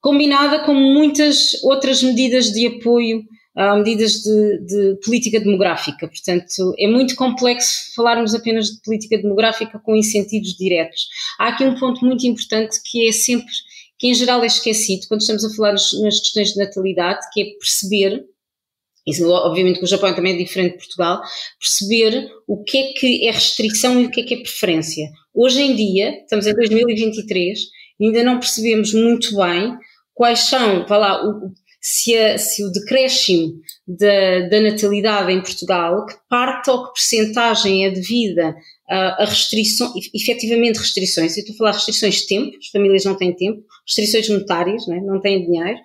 combinada 0.00 0.58
com 0.64 0.74
muitas 0.74 1.54
outras 1.62 2.02
medidas 2.02 2.46
de 2.46 2.66
apoio 2.66 3.22
a 3.58 3.74
medidas 3.74 4.12
de, 4.22 4.58
de, 4.60 5.00
política 5.04 5.40
demográfica. 5.40 6.06
Portanto, 6.06 6.74
é 6.78 6.86
muito 6.86 7.16
complexo 7.16 7.92
falarmos 7.96 8.32
apenas 8.32 8.66
de 8.66 8.80
política 8.82 9.18
demográfica 9.18 9.80
com 9.80 9.96
incentivos 9.96 10.56
diretos. 10.56 11.08
Há 11.40 11.48
aqui 11.48 11.64
um 11.64 11.74
ponto 11.74 12.04
muito 12.04 12.24
importante 12.24 12.78
que 12.88 13.08
é 13.08 13.10
sempre, 13.10 13.52
que 13.98 14.06
em 14.06 14.14
geral 14.14 14.44
é 14.44 14.46
esquecido 14.46 15.08
quando 15.08 15.22
estamos 15.22 15.44
a 15.44 15.50
falar 15.56 15.72
nas 15.72 16.20
questões 16.20 16.52
de 16.52 16.58
natalidade, 16.58 17.26
que 17.32 17.42
é 17.42 17.44
perceber 17.58 18.24
isso, 19.04 19.28
obviamente 19.28 19.78
que 19.78 19.86
o 19.86 19.88
Japão 19.88 20.14
também 20.14 20.34
é 20.34 20.36
diferente 20.36 20.72
de 20.72 20.78
Portugal, 20.78 21.20
perceber 21.58 22.30
o 22.46 22.62
que 22.62 22.78
é 22.78 22.92
que 22.92 23.26
é 23.26 23.30
restrição 23.32 24.00
e 24.00 24.04
o 24.06 24.10
que 24.10 24.20
é 24.20 24.24
que 24.24 24.34
é 24.34 24.42
preferência. 24.42 25.10
Hoje 25.34 25.62
em 25.62 25.74
dia, 25.74 26.20
estamos 26.20 26.46
em 26.46 26.54
2023, 26.54 27.58
ainda 28.00 28.22
não 28.22 28.38
percebemos 28.38 28.92
muito 28.92 29.34
bem 29.34 29.76
quais 30.14 30.40
são, 30.40 30.86
vá 30.86 30.98
lá, 30.98 31.26
o, 31.26 31.54
se, 31.80 32.16
a, 32.16 32.38
se 32.38 32.64
o 32.64 32.72
decréscimo 32.72 33.54
da, 33.86 34.48
da, 34.48 34.60
natalidade 34.60 35.32
em 35.32 35.40
Portugal, 35.40 36.06
que 36.06 36.14
parte 36.28 36.70
ou 36.70 36.86
que 36.86 36.94
percentagem 36.94 37.86
é 37.86 37.90
devida 37.90 38.56
a, 38.88 39.22
a 39.22 39.24
restrições, 39.24 40.10
efetivamente 40.14 40.78
restrições, 40.78 41.36
eu 41.36 41.42
estou 41.42 41.54
a 41.54 41.58
falar 41.58 41.72
restrições 41.72 42.16
de 42.16 42.26
tempo, 42.26 42.56
as 42.56 42.68
famílias 42.68 43.04
não 43.04 43.16
têm 43.16 43.34
tempo, 43.34 43.62
restrições 43.86 44.28
monetárias, 44.28 44.86
né, 44.86 45.00
não 45.00 45.20
têm 45.20 45.44
dinheiro, 45.44 45.78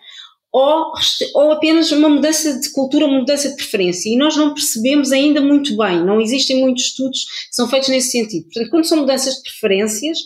ou, 0.51 0.93
ou 1.33 1.51
apenas 1.51 1.91
uma 1.91 2.07
mudança 2.07 2.59
de 2.59 2.69
cultura, 2.71 3.07
uma 3.07 3.19
mudança 3.19 3.49
de 3.49 3.55
preferência. 3.55 4.07
E 4.07 4.15
nós 4.15 4.37
não 4.37 4.53
percebemos 4.53 5.11
ainda 5.11 5.41
muito 5.41 5.75
bem, 5.75 6.05
não 6.05 6.21
existem 6.21 6.61
muitos 6.61 6.85
estudos 6.85 7.25
que 7.49 7.55
são 7.55 7.67
feitos 7.67 7.89
nesse 7.89 8.11
sentido. 8.11 8.43
Portanto, 8.45 8.69
quando 8.69 8.85
são 8.85 8.99
mudanças 8.99 9.35
de 9.35 9.41
preferências, 9.41 10.19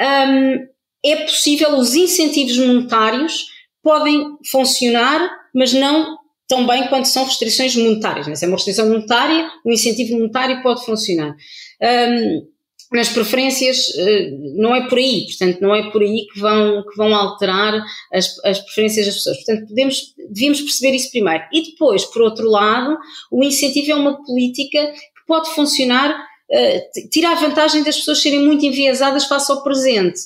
hum, 0.00 0.66
é 1.04 1.16
possível 1.16 1.76
os 1.76 1.94
incentivos 1.94 2.56
monetários 2.56 3.57
podem 3.88 4.36
funcionar, 4.50 5.30
mas 5.54 5.72
não 5.72 6.18
tão 6.46 6.66
bem 6.66 6.88
quanto 6.88 7.08
são 7.08 7.24
restrições 7.24 7.74
monetárias. 7.74 8.26
Né? 8.26 8.34
Se 8.34 8.44
é 8.44 8.48
uma 8.48 8.58
restrição 8.58 8.86
monetária, 8.86 9.50
o 9.64 9.72
incentivo 9.72 10.18
monetário 10.18 10.62
pode 10.62 10.84
funcionar. 10.84 11.34
Um, 11.82 12.46
nas 12.92 13.08
preferências 13.08 13.88
uh, 13.88 14.60
não 14.60 14.76
é 14.76 14.86
por 14.88 14.98
aí, 14.98 15.24
portanto, 15.26 15.60
não 15.62 15.74
é 15.74 15.90
por 15.90 16.02
aí 16.02 16.26
que 16.30 16.38
vão, 16.38 16.82
que 16.82 16.96
vão 16.98 17.14
alterar 17.14 17.82
as, 18.12 18.38
as 18.44 18.58
preferências 18.60 19.06
das 19.06 19.14
pessoas. 19.14 19.36
Portanto, 19.38 19.68
podemos, 19.68 20.14
devíamos 20.30 20.60
perceber 20.60 20.94
isso 20.94 21.10
primeiro. 21.10 21.44
E 21.50 21.70
depois, 21.70 22.04
por 22.04 22.20
outro 22.20 22.46
lado, 22.46 22.94
o 23.32 23.42
incentivo 23.42 23.92
é 23.92 23.94
uma 23.94 24.22
política 24.22 24.86
que 24.86 25.26
pode 25.26 25.48
funcionar, 25.54 26.14
uh, 26.14 27.08
tirar 27.10 27.36
vantagem 27.36 27.82
das 27.82 27.96
pessoas 27.96 28.20
serem 28.20 28.44
muito 28.44 28.66
enviesadas 28.66 29.24
face 29.24 29.50
ao 29.50 29.62
presente 29.62 30.20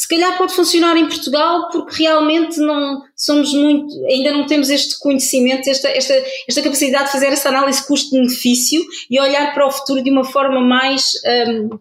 se 0.00 0.08
calhar 0.08 0.38
pode 0.38 0.54
funcionar 0.54 0.96
em 0.96 1.06
Portugal 1.06 1.68
porque 1.70 2.04
realmente 2.04 2.58
não 2.58 3.02
somos 3.14 3.52
muito, 3.52 3.94
ainda 4.06 4.32
não 4.32 4.46
temos 4.46 4.70
este 4.70 4.98
conhecimento, 4.98 5.68
esta, 5.68 5.90
esta, 5.90 6.14
esta 6.48 6.62
capacidade 6.62 7.04
de 7.04 7.12
fazer 7.12 7.26
essa 7.26 7.50
análise 7.50 7.86
custo-benefício 7.86 8.82
e 9.10 9.20
olhar 9.20 9.52
para 9.52 9.66
o 9.66 9.70
futuro 9.70 10.02
de 10.02 10.10
uma 10.10 10.24
forma 10.24 10.58
mais 10.58 11.12
um, 11.46 11.78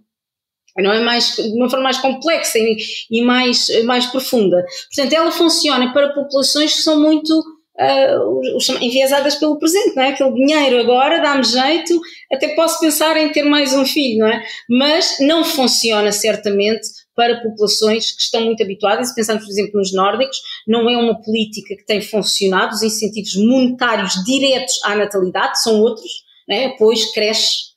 não 0.79 0.91
é 0.91 0.99
mais 0.99 1.38
de 1.38 1.58
uma 1.58 1.69
forma 1.69 1.86
mais 1.86 1.97
complexa 1.99 2.60
e, 2.60 2.77
e, 3.10 3.21
mais, 3.21 3.69
mais 3.86 4.05
profunda. 4.08 4.65
Portanto, 4.93 5.13
ela 5.13 5.32
funciona 5.32 5.93
para 5.93 6.13
populações 6.13 6.73
que 6.73 6.82
são 6.82 6.99
muito 6.99 7.32
uh, 7.39 8.82
enviesadas 8.82 9.36
pelo 9.36 9.58
presente, 9.58 9.95
não 9.95 10.03
é? 10.03 10.10
Aquele 10.10 10.34
dinheiro 10.34 10.77
agora 10.79 11.21
dá-me 11.21 11.43
jeito, 11.43 11.97
até 12.29 12.49
posso 12.49 12.82
pensar 12.82 13.15
em 13.15 13.32
ter 13.32 13.43
mais 13.43 13.73
um 13.73 13.86
filho, 13.86 14.19
não 14.19 14.27
é? 14.27 14.43
Mas 14.69 15.17
não 15.21 15.45
funciona 15.45 16.12
certamente 16.12 16.99
para 17.19 17.41
populações 17.41 18.12
que 18.13 18.21
estão 18.21 18.45
muito 18.45 18.63
habituadas, 18.63 19.10
se 19.10 19.15
pensarmos, 19.15 19.43
por 19.43 19.51
exemplo, 19.51 19.77
nos 19.77 19.93
nórdicos, 19.93 20.41
não 20.65 20.89
é 20.89 20.95
uma 20.95 21.21
política 21.21 21.75
que 21.75 21.86
tem 21.86 21.99
funcionado, 22.01 22.73
os 22.73 22.82
incentivos 22.82 23.36
monetários 23.36 24.23
diretos 24.23 24.79
à 24.86 24.95
natalidade 24.95 25.62
são 25.62 25.82
outros, 25.82 26.23
né? 26.47 26.69
pois 26.79 27.12
cresce 27.12 27.68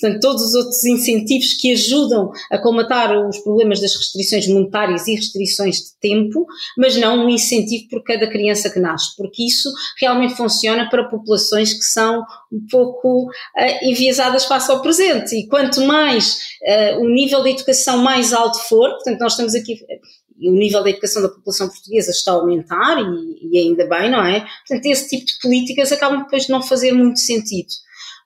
Portanto, 0.00 0.20
todos 0.20 0.42
os 0.42 0.54
outros 0.54 0.84
incentivos 0.84 1.54
que 1.54 1.72
ajudam 1.72 2.30
a 2.50 2.58
colmatar 2.58 3.12
os 3.28 3.38
problemas 3.38 3.80
das 3.80 3.94
restrições 3.94 4.48
monetárias 4.48 5.06
e 5.06 5.14
restrições 5.14 5.76
de 5.76 5.92
tempo, 6.00 6.46
mas 6.76 6.96
não 6.96 7.26
um 7.26 7.28
incentivo 7.28 7.88
por 7.88 8.02
cada 8.02 8.26
criança 8.26 8.70
que 8.70 8.80
nasce, 8.80 9.14
porque 9.16 9.44
isso 9.44 9.70
realmente 9.98 10.34
funciona 10.34 10.88
para 10.88 11.08
populações 11.08 11.74
que 11.74 11.84
são 11.84 12.24
um 12.52 12.66
pouco 12.70 13.24
uh, 13.24 13.30
enviesadas 13.82 14.44
face 14.44 14.70
ao 14.70 14.80
presente. 14.80 15.36
E 15.36 15.46
quanto 15.46 15.82
mais 15.82 16.38
uh, 16.62 17.00
o 17.00 17.08
nível 17.08 17.42
de 17.42 17.50
educação 17.50 17.98
mais 17.98 18.32
alto 18.32 18.58
for, 18.68 18.90
portanto, 18.90 19.20
nós 19.20 19.32
estamos 19.32 19.54
aqui 19.54 19.78
o 20.42 20.52
nível 20.52 20.82
da 20.82 20.90
educação 20.90 21.22
da 21.22 21.28
população 21.28 21.68
portuguesa 21.68 22.10
está 22.10 22.32
a 22.32 22.36
aumentar 22.36 22.98
e, 22.98 23.50
e, 23.52 23.58
ainda 23.58 23.86
bem, 23.86 24.10
não 24.10 24.24
é? 24.24 24.40
Portanto, 24.66 24.86
esse 24.86 25.08
tipo 25.08 25.26
de 25.26 25.38
políticas 25.38 25.92
acabam 25.92 26.22
depois 26.22 26.44
de 26.44 26.50
não 26.50 26.62
fazer 26.62 26.92
muito 26.92 27.20
sentido. 27.20 27.68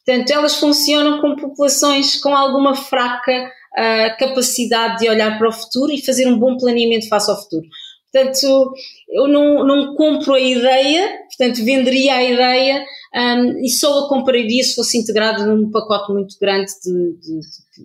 Portanto, 0.04 0.30
elas 0.30 0.56
funcionam 0.56 1.20
com 1.20 1.36
populações 1.36 2.20
com 2.20 2.34
alguma 2.34 2.74
fraca 2.74 3.48
uh, 3.72 4.18
capacidade 4.18 4.98
de 4.98 5.08
olhar 5.08 5.38
para 5.38 5.48
o 5.48 5.52
futuro 5.52 5.92
e 5.92 6.04
fazer 6.04 6.26
um 6.26 6.36
bom 6.38 6.58
planeamento 6.58 7.08
face 7.08 7.30
ao 7.30 7.40
futuro. 7.42 7.66
Portanto, 8.12 8.74
eu 9.08 9.26
não, 9.26 9.66
não 9.66 9.94
compro 9.96 10.34
a 10.34 10.40
ideia, 10.40 11.18
portanto, 11.26 11.64
venderia 11.64 12.14
a 12.14 12.22
ideia 12.22 12.84
um, 13.12 13.64
e 13.64 13.68
só 13.68 14.04
a 14.04 14.08
compraria 14.08 14.62
se 14.62 14.76
fosse 14.76 14.98
integrado 14.98 15.44
num 15.46 15.68
pacote 15.70 16.12
muito 16.12 16.38
grande 16.38 16.70
de, 16.84 17.18
de, 17.18 17.40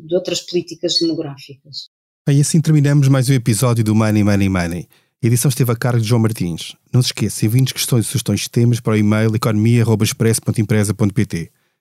de 0.08 0.16
outras 0.16 0.42
políticas 0.42 1.00
demográficas. 1.02 1.90
Bem, 2.28 2.42
assim 2.42 2.62
terminamos 2.62 3.08
mais 3.08 3.28
um 3.28 3.34
episódio 3.34 3.84
do 3.84 3.96
Money, 3.96 4.24
Money, 4.24 4.50
Money. 4.50 4.88
A 5.24 5.28
edição 5.28 5.50
esteve 5.50 5.72
a 5.72 5.76
cargo 5.76 6.00
de 6.00 6.08
João 6.08 6.22
Martins. 6.22 6.76
Não 6.94 7.02
se 7.02 7.08
esqueça, 7.08 7.44
enviem-nos 7.46 7.72
questões 7.72 8.06
e 8.06 8.08
sugestões 8.08 8.42
de 8.42 8.52
temas 8.52 8.80
para 8.80 8.94
o 8.94 8.98
e-mail 8.98 9.36
economia.express.empresa.pt. 9.36 11.52